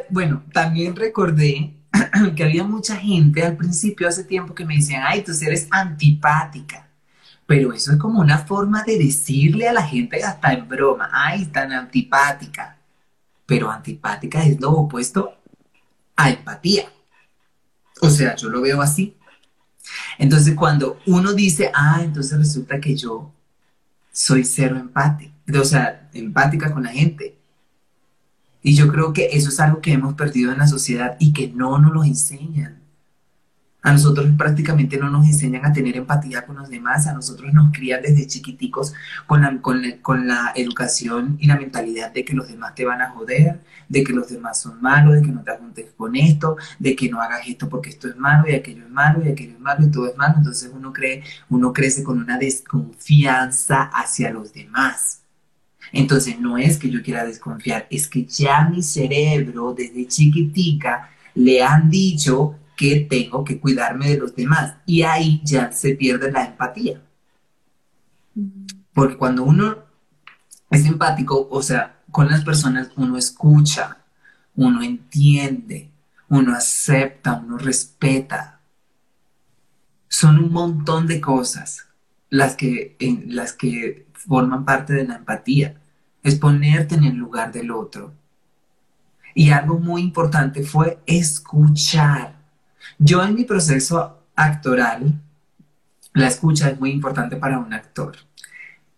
[0.10, 1.74] bueno, también recordé
[2.36, 6.88] que había mucha gente al principio, hace tiempo, que me decían, ay, tú eres antipática.
[7.46, 11.46] Pero eso es como una forma de decirle a la gente hasta en broma, ay,
[11.46, 12.78] tan antipática.
[13.46, 15.38] Pero antipática es lo opuesto
[16.16, 16.86] a empatía.
[18.02, 19.18] O sea, yo lo veo así.
[20.18, 23.34] Entonces, cuando uno dice, ah, entonces resulta que yo
[24.12, 27.38] soy cero empática, o sea, empática con la gente.
[28.64, 31.50] Y yo creo que eso es algo que hemos perdido en la sociedad y que
[31.50, 32.84] no nos lo enseñan.
[33.86, 37.74] A nosotros prácticamente no nos enseñan a tener empatía con los demás, a nosotros nos
[37.74, 38.94] crían desde chiquiticos
[39.28, 43.10] con la, con, la, educación y la mentalidad de que los demás te van a
[43.10, 43.60] joder,
[43.90, 47.10] de que los demás son malos, de que no te juntes con esto, de que
[47.10, 49.86] no hagas esto porque esto es malo y aquello es malo y aquello es malo
[49.86, 50.36] y todo es malo.
[50.38, 55.23] Entonces uno, cree, uno crece con una desconfianza hacia los demás.
[55.94, 61.62] Entonces no es que yo quiera desconfiar, es que ya mi cerebro desde chiquitica le
[61.62, 64.78] han dicho que tengo que cuidarme de los demás.
[64.88, 67.00] Y ahí ya se pierde la empatía.
[68.92, 69.78] Porque cuando uno
[70.72, 74.00] es empático, o sea, con las personas uno escucha,
[74.56, 75.92] uno entiende,
[76.28, 78.60] uno acepta, uno respeta.
[80.08, 81.86] Son un montón de cosas
[82.32, 85.80] las que, las que forman parte de la empatía.
[86.24, 88.14] Es ponerte en el lugar del otro.
[89.36, 92.44] Y algo muy importante fue escuchar
[92.98, 95.22] yo en mi proceso actoral,
[96.14, 98.16] la escucha es muy importante para un actor,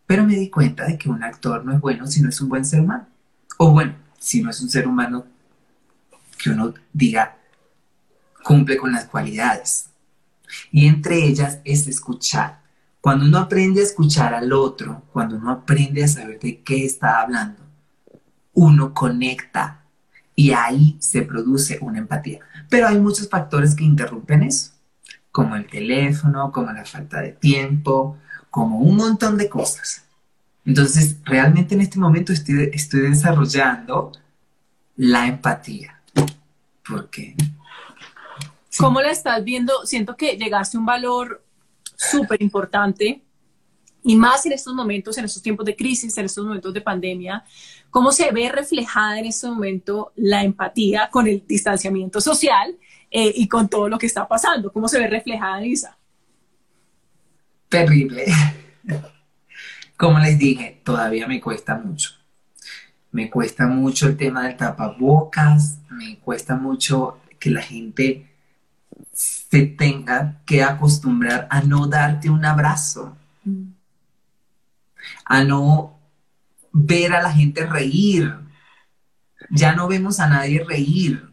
[0.05, 2.49] pero me di cuenta de que un actor no es bueno si no es un
[2.49, 3.07] buen ser humano.
[3.57, 5.26] O bueno, si no es un ser humano
[6.38, 7.38] que uno diga
[8.43, 9.89] cumple con las cualidades.
[10.71, 12.61] Y entre ellas es escuchar.
[13.05, 17.21] Cuando uno aprende a escuchar al otro, cuando uno aprende a saber de qué está
[17.21, 17.61] hablando,
[18.55, 19.83] uno conecta
[20.33, 22.39] y ahí se produce una empatía.
[22.67, 24.71] Pero hay muchos factores que interrumpen eso,
[25.31, 28.17] como el teléfono, como la falta de tiempo,
[28.49, 30.03] como un montón de cosas.
[30.65, 34.13] Entonces, realmente en este momento estoy, estoy desarrollando
[34.95, 36.01] la empatía.
[36.83, 37.35] ¿Por qué?
[38.79, 39.85] ¿Cómo la estás viendo?
[39.85, 41.44] Siento que llegaste a un valor
[41.97, 43.25] súper importante
[44.07, 47.43] y más en estos momentos, en estos tiempos de crisis, en estos momentos de pandemia,
[47.89, 52.77] ¿cómo se ve reflejada en este momento la empatía con el distanciamiento social
[53.09, 54.71] eh, y con todo lo que está pasando?
[54.71, 55.97] ¿Cómo se ve reflejada, Isa?
[57.67, 58.25] Terrible.
[59.97, 62.11] Como les dije, todavía me cuesta mucho.
[63.11, 68.34] Me cuesta mucho el tema del tapabocas, me cuesta mucho que la gente
[69.13, 73.15] se tenga que acostumbrar a no darte un abrazo.
[73.43, 73.75] Mm
[75.25, 75.99] a no
[76.71, 78.33] ver a la gente reír.
[79.49, 81.29] Ya no vemos a nadie reír.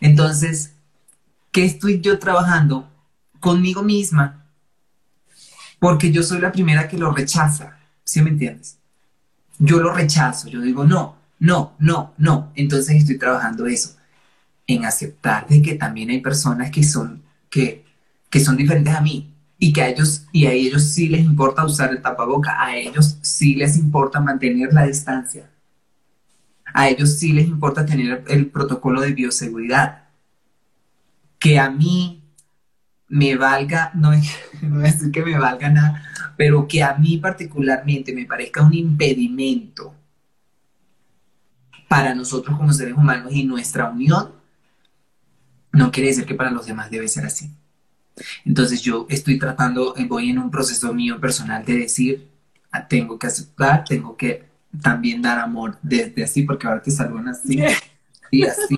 [0.00, 0.74] Entonces,
[1.50, 2.88] ¿qué estoy yo trabajando?
[3.40, 4.46] Conmigo misma.
[5.78, 7.78] Porque yo soy la primera que lo rechaza.
[8.04, 8.78] ¿Sí me entiendes?
[9.58, 10.48] Yo lo rechazo.
[10.48, 12.52] Yo digo, no, no, no, no.
[12.54, 13.96] Entonces estoy trabajando eso.
[14.66, 17.84] En aceptar de que también hay personas que son, que,
[18.30, 21.64] que son diferentes a mí y que a ellos, y a ellos sí les importa
[21.64, 25.48] usar el tapaboca, a ellos sí les importa mantener la distancia,
[26.74, 30.04] a ellos sí les importa tener el protocolo de bioseguridad.
[31.38, 32.22] Que a mí
[33.08, 34.10] me valga, no,
[34.62, 36.02] no que me valga nada,
[36.36, 39.94] pero que a mí particularmente me parezca un impedimento
[41.88, 44.32] para nosotros como seres humanos y nuestra unión,
[45.72, 47.50] no quiere decir que para los demás debe ser así.
[48.44, 52.28] Entonces yo estoy tratando, voy en un proceso mío personal de decir,
[52.70, 54.44] ah, tengo que aceptar, tengo que
[54.82, 57.62] también dar amor desde así, porque ahora te saludan así
[58.30, 58.76] y así.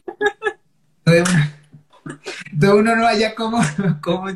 [2.59, 3.61] Todo uno no haya como,
[4.01, 4.29] como...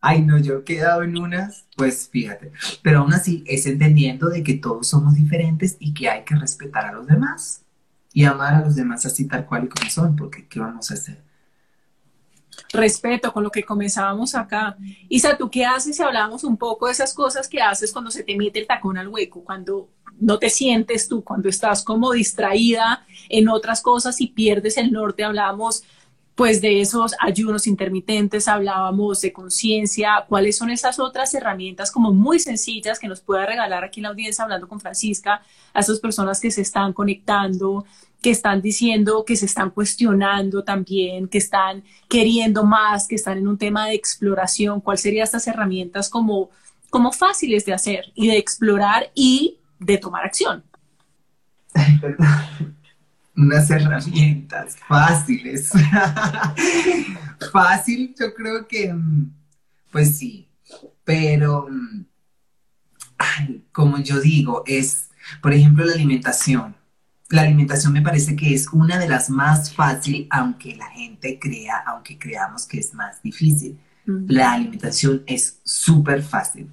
[0.00, 2.52] Ay, no, yo he quedado en unas, pues fíjate.
[2.82, 6.86] Pero aún así es entendiendo de que todos somos diferentes y que hay que respetar
[6.86, 7.64] a los demás
[8.12, 10.94] y amar a los demás así tal cual y como son, porque ¿qué vamos a
[10.94, 11.28] hacer?
[12.72, 14.76] respeto con lo que comenzábamos acá.
[15.08, 18.22] Isa, ¿tú qué haces si hablamos un poco de esas cosas que haces cuando se
[18.22, 19.88] te mete el tacón al hueco, cuando
[20.20, 25.24] no te sientes tú, cuando estás como distraída en otras cosas y pierdes el norte?
[25.24, 25.84] Hablábamos
[26.38, 32.38] pues de esos ayunos intermitentes, hablábamos de conciencia, cuáles son esas otras herramientas como muy
[32.38, 35.42] sencillas que nos pueda regalar aquí en la audiencia hablando con Francisca
[35.74, 37.86] a esas personas que se están conectando,
[38.22, 43.48] que están diciendo, que se están cuestionando también, que están queriendo más, que están en
[43.48, 46.50] un tema de exploración, ¿cuáles serían estas herramientas como,
[46.88, 50.62] como fáciles de hacer y de explorar y de tomar acción?
[53.38, 55.70] Unas herramientas fáciles.
[57.52, 58.94] Fácil, yo creo que,
[59.92, 60.48] pues sí,
[61.04, 61.68] pero,
[63.72, 65.08] como yo digo, es,
[65.40, 66.74] por ejemplo, la alimentación
[67.30, 71.82] la alimentación me parece que es una de las más fáciles, aunque la gente crea,
[71.86, 73.78] aunque creamos que es más difícil.
[74.06, 76.70] La alimentación es súper fácil.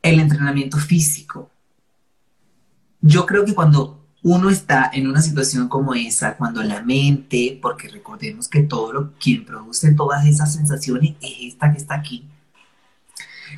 [0.00, 1.50] El entrenamiento físico.
[3.02, 7.88] Yo creo que cuando uno está en una situación como esa, cuando la mente, porque
[7.88, 12.28] recordemos que todo lo quien produce todas esas sensaciones es esta que está aquí.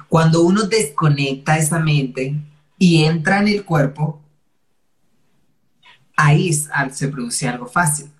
[0.08, 2.40] Cuando uno desconecta esa mente
[2.78, 4.22] y entra en el cuerpo,
[6.16, 8.10] ahí se produce algo fácil,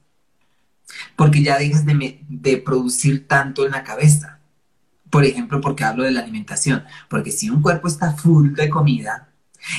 [1.17, 4.41] porque ya dejas de, producir tanto en la cabeza.
[5.09, 9.34] Por ejemplo, porque hablo de la alimentación, porque si un cuerpo está full de comida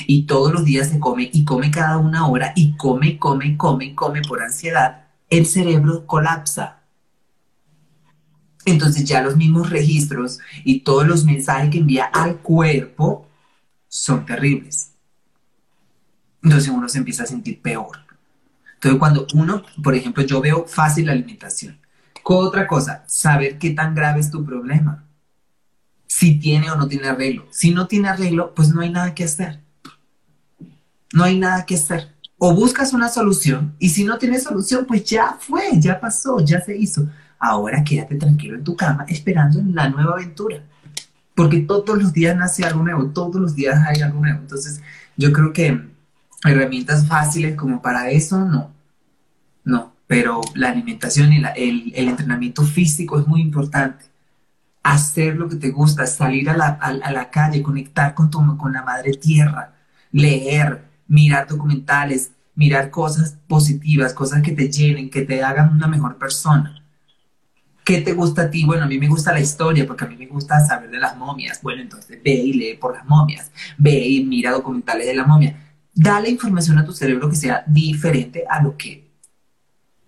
[0.06, 3.94] y todos los días se come y come cada una hora y come, come, come,
[3.94, 6.82] come por ansiedad, el cerebro colapsa.
[8.64, 13.28] Entonces ya los mismos registros y todos los mensajes que envía al cuerpo
[13.88, 14.92] son terribles.
[16.42, 18.06] Entonces uno se empieza a sentir peor.
[18.74, 21.78] Entonces, cuando uno, por ejemplo, yo veo fácil la alimentación.
[22.22, 25.04] Otra cosa, saber qué tan grave es tu problema.
[26.06, 27.46] Si tiene o no tiene arreglo.
[27.50, 29.60] Si no tiene arreglo, pues no hay nada que hacer.
[31.12, 32.14] No hay nada que hacer.
[32.38, 36.60] O buscas una solución y si no tienes solución, pues ya fue, ya pasó, ya
[36.60, 37.08] se hizo.
[37.38, 40.62] Ahora quédate tranquilo en tu cama esperando la nueva aventura.
[41.34, 44.40] Porque todos los días nace algo nuevo, todos los días hay algo nuevo.
[44.40, 44.80] Entonces,
[45.16, 45.80] yo creo que
[46.44, 48.72] herramientas fáciles como para eso, no.
[49.64, 54.04] No, pero la alimentación y el, entrenamiento físico es muy importante.
[54.82, 59.12] Hacer lo que te gusta, salir a la, calle, conectar con, tu, con la madre
[59.12, 59.74] tierra,
[60.12, 66.16] leer, mirar documentales, mirar cosas positivas, cosas que te llenen, que te hagan una mejor
[66.16, 66.82] persona.
[67.84, 68.64] ¿Qué te gusta a ti?
[68.64, 71.16] Bueno, a mí me gusta la historia porque a mí me gusta saber de las
[71.16, 71.62] momias.
[71.62, 75.62] Bueno, entonces ve y lee por las momias, ve y mira documentales de la momia
[75.96, 79.10] dale información a tu cerebro que sea diferente a lo que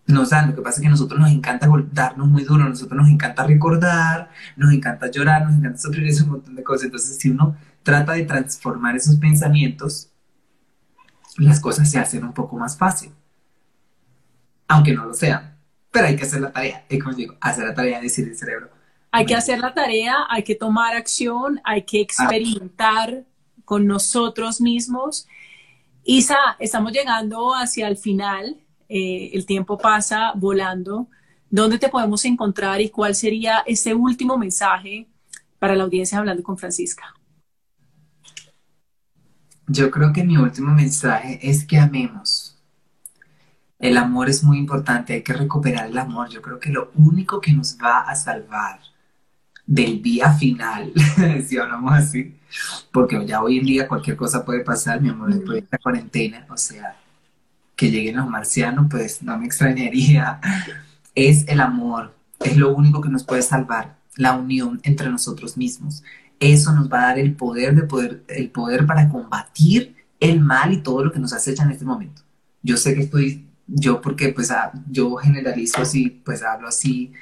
[0.07, 0.51] nos dan.
[0.51, 3.09] Lo que pasa es que a nosotros nos encanta darnos muy duro, a nosotros nos
[3.09, 6.84] encanta recordar, nos encanta llorar, nos encanta sufrir ese montón de cosas.
[6.84, 10.07] Entonces, si uno trata de transformar esos pensamientos,
[11.45, 13.12] las cosas se hacen un poco más fácil.
[14.66, 15.57] Aunque no lo sean.
[15.91, 16.84] Pero hay que hacer la tarea.
[16.89, 18.70] Y como digo, hacer la tarea, decir el cerebro.
[19.11, 23.24] Hay que hacer la tarea, hay que tomar acción, hay que experimentar
[23.64, 25.26] con nosotros mismos
[26.11, 28.57] Isa, estamos llegando hacia el final,
[28.89, 31.07] eh, el tiempo pasa volando.
[31.51, 35.07] ¿Dónde te podemos encontrar y cuál sería ese último mensaje
[35.59, 37.14] para la audiencia hablando con Francisca?
[39.69, 42.57] Yo creo que mi último mensaje es que amemos.
[43.79, 46.29] El amor es muy importante, hay que recuperar el amor.
[46.31, 48.81] Yo creo que lo único que nos va a salvar
[49.66, 50.93] del día final,
[51.47, 52.35] si hablamos así,
[52.91, 56.47] porque ya hoy en día cualquier cosa puede pasar, mi amor, después de esta cuarentena,
[56.49, 56.97] o sea,
[57.77, 60.41] que lleguen los marcianos, pues no me extrañaría.
[61.14, 63.99] Es el amor, es lo único que nos puede salvar.
[64.16, 66.03] la unión entre nosotros mismos.
[66.41, 70.72] Eso nos va a dar el poder de poder, el poder para combatir el mal
[70.72, 72.22] y todo lo que nos acecha en este momento.
[72.62, 77.12] Yo sé que estoy, yo porque pues ah, yo generalizo así, pues hablo así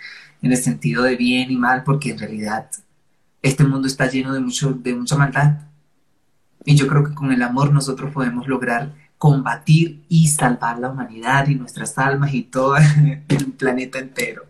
[0.42, 2.70] en el sentido de bien y mal, porque en realidad
[3.42, 5.60] este mundo está lleno de, mucho, de mucha maldad.
[6.64, 11.48] Y yo creo que con el amor nosotros podemos lograr combatir y salvar la humanidad
[11.48, 12.76] y nuestras almas y todo
[13.28, 14.46] el planeta entero.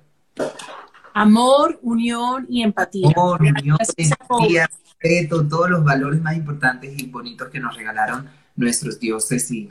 [1.19, 3.09] Amor, unión y empatía.
[3.17, 9.01] Amor, unión, empatía, respeto, todos los valores más importantes y bonitos que nos regalaron nuestros
[9.01, 9.71] dioses y,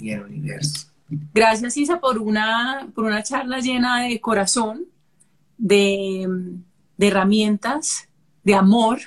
[0.00, 0.88] el universo.
[1.34, 4.86] Gracias, Isa, por una, por una charla llena de corazón,
[5.58, 6.26] de,
[6.96, 8.08] de herramientas,
[8.42, 8.98] de amor.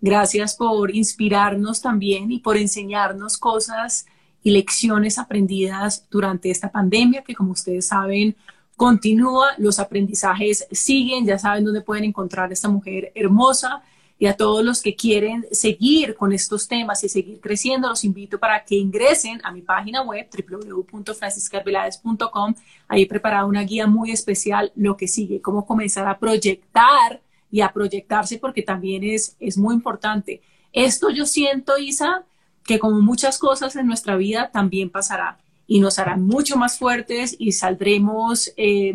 [0.00, 4.06] Gracias por inspirarnos también y por enseñarnos cosas
[4.40, 8.36] y lecciones aprendidas durante esta pandemia que, como ustedes saben,
[8.76, 13.82] continúa, los aprendizajes siguen, ya saben dónde pueden encontrar a esta mujer hermosa
[14.18, 18.38] y a todos los que quieren seguir con estos temas y seguir creciendo, los invito
[18.38, 22.54] para que ingresen a mi página web www.franciscarvelades.com.
[22.88, 27.20] Ahí he preparado una guía muy especial, lo que sigue, cómo comenzar a proyectar
[27.50, 30.40] y a proyectarse porque también es, es muy importante.
[30.72, 32.24] Esto yo siento, Isa,
[32.64, 37.34] que como muchas cosas en nuestra vida también pasará y nos hará mucho más fuertes
[37.38, 38.94] y saldremos eh,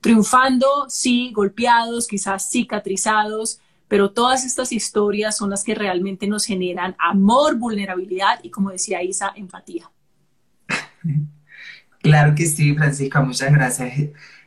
[0.00, 6.96] triunfando, sí, golpeados, quizás cicatrizados, pero todas estas historias son las que realmente nos generan
[6.98, 9.90] amor, vulnerabilidad y, como decía Isa, empatía.
[12.02, 13.92] Claro que sí, Francisca, muchas gracias.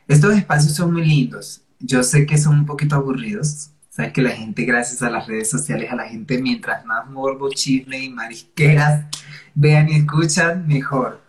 [0.06, 1.62] Estos espacios son muy lindos.
[1.80, 3.70] Yo sé que son un poquito aburridos.
[3.88, 7.48] Sabes que la gente, gracias a las redes sociales, a la gente, mientras más morbo,
[7.48, 9.06] chisme y marisqueras
[9.54, 11.25] vean y escuchan, mejor.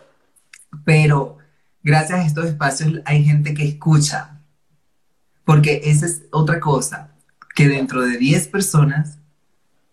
[0.88, 1.38] Pero
[1.84, 4.40] gracias a estos espacios hay gente que escucha.
[5.44, 7.14] Porque esa es otra cosa,
[7.54, 9.20] que dentro de 10 personas,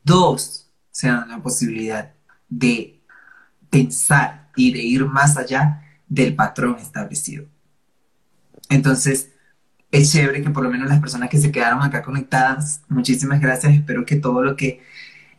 [0.05, 2.13] dos se dan la posibilidad
[2.49, 3.03] de
[3.71, 7.47] pensar y de ir más allá del patrón establecido.
[8.69, 9.33] Entonces,
[9.91, 13.75] es chévere que por lo menos las personas que se quedaron acá conectadas, muchísimas gracias.
[13.75, 14.81] Espero que todo lo que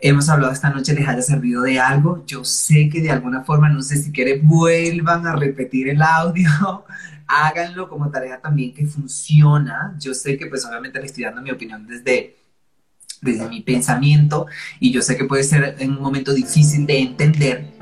[0.07, 2.23] hemos hablado esta noche les haya servido de algo.
[2.27, 6.85] Yo sé que de alguna forma, no sé si quieren, vuelvan a repetir el audio,
[7.27, 9.95] háganlo como tarea también que funciona.
[9.99, 12.35] Yo sé que pues obviamente le estoy dando mi opinión desde,
[13.21, 14.45] desde mi pensamiento
[14.79, 17.73] y yo sé que puede ser en un momento difícil de entender,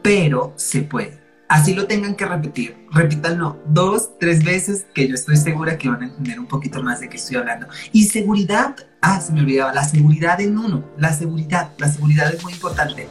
[0.00, 1.17] pero se puede.
[1.48, 6.02] Así lo tengan que repetir, repítanlo dos, tres veces, que yo estoy segura que van
[6.02, 7.66] a entender un poquito más de qué estoy hablando.
[7.90, 12.42] Y seguridad, ah, se me olvidaba, la seguridad en uno, la seguridad, la seguridad es
[12.42, 13.08] muy importante.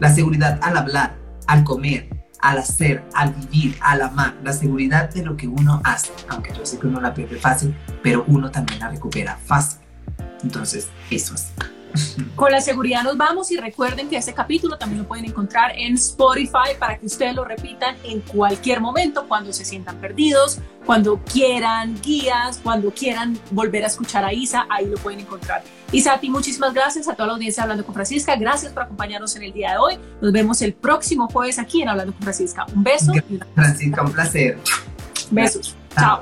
[0.00, 1.16] La seguridad al hablar,
[1.46, 2.10] al comer,
[2.40, 6.66] al hacer, al vivir, al amar, la seguridad de lo que uno hace, aunque yo
[6.66, 9.80] sé que uno la pierde fácil, pero uno también la recupera fácil.
[10.42, 11.48] Entonces, eso es.
[12.34, 15.94] Con la seguridad nos vamos y recuerden que este capítulo también lo pueden encontrar en
[15.94, 22.00] Spotify para que ustedes lo repitan en cualquier momento, cuando se sientan perdidos, cuando quieran
[22.00, 25.62] guías, cuando quieran volver a escuchar a Isa, ahí lo pueden encontrar.
[25.90, 29.34] Isa, a ti muchísimas gracias, a toda la audiencia Hablando con Francisca, gracias por acompañarnos
[29.36, 29.98] en el día de hoy.
[30.20, 32.66] Nos vemos el próximo jueves aquí en Hablando con Francisca.
[32.74, 33.12] Un beso.
[33.54, 34.58] Francisca, un placer.
[35.30, 35.76] Besos.
[35.94, 36.20] Chao.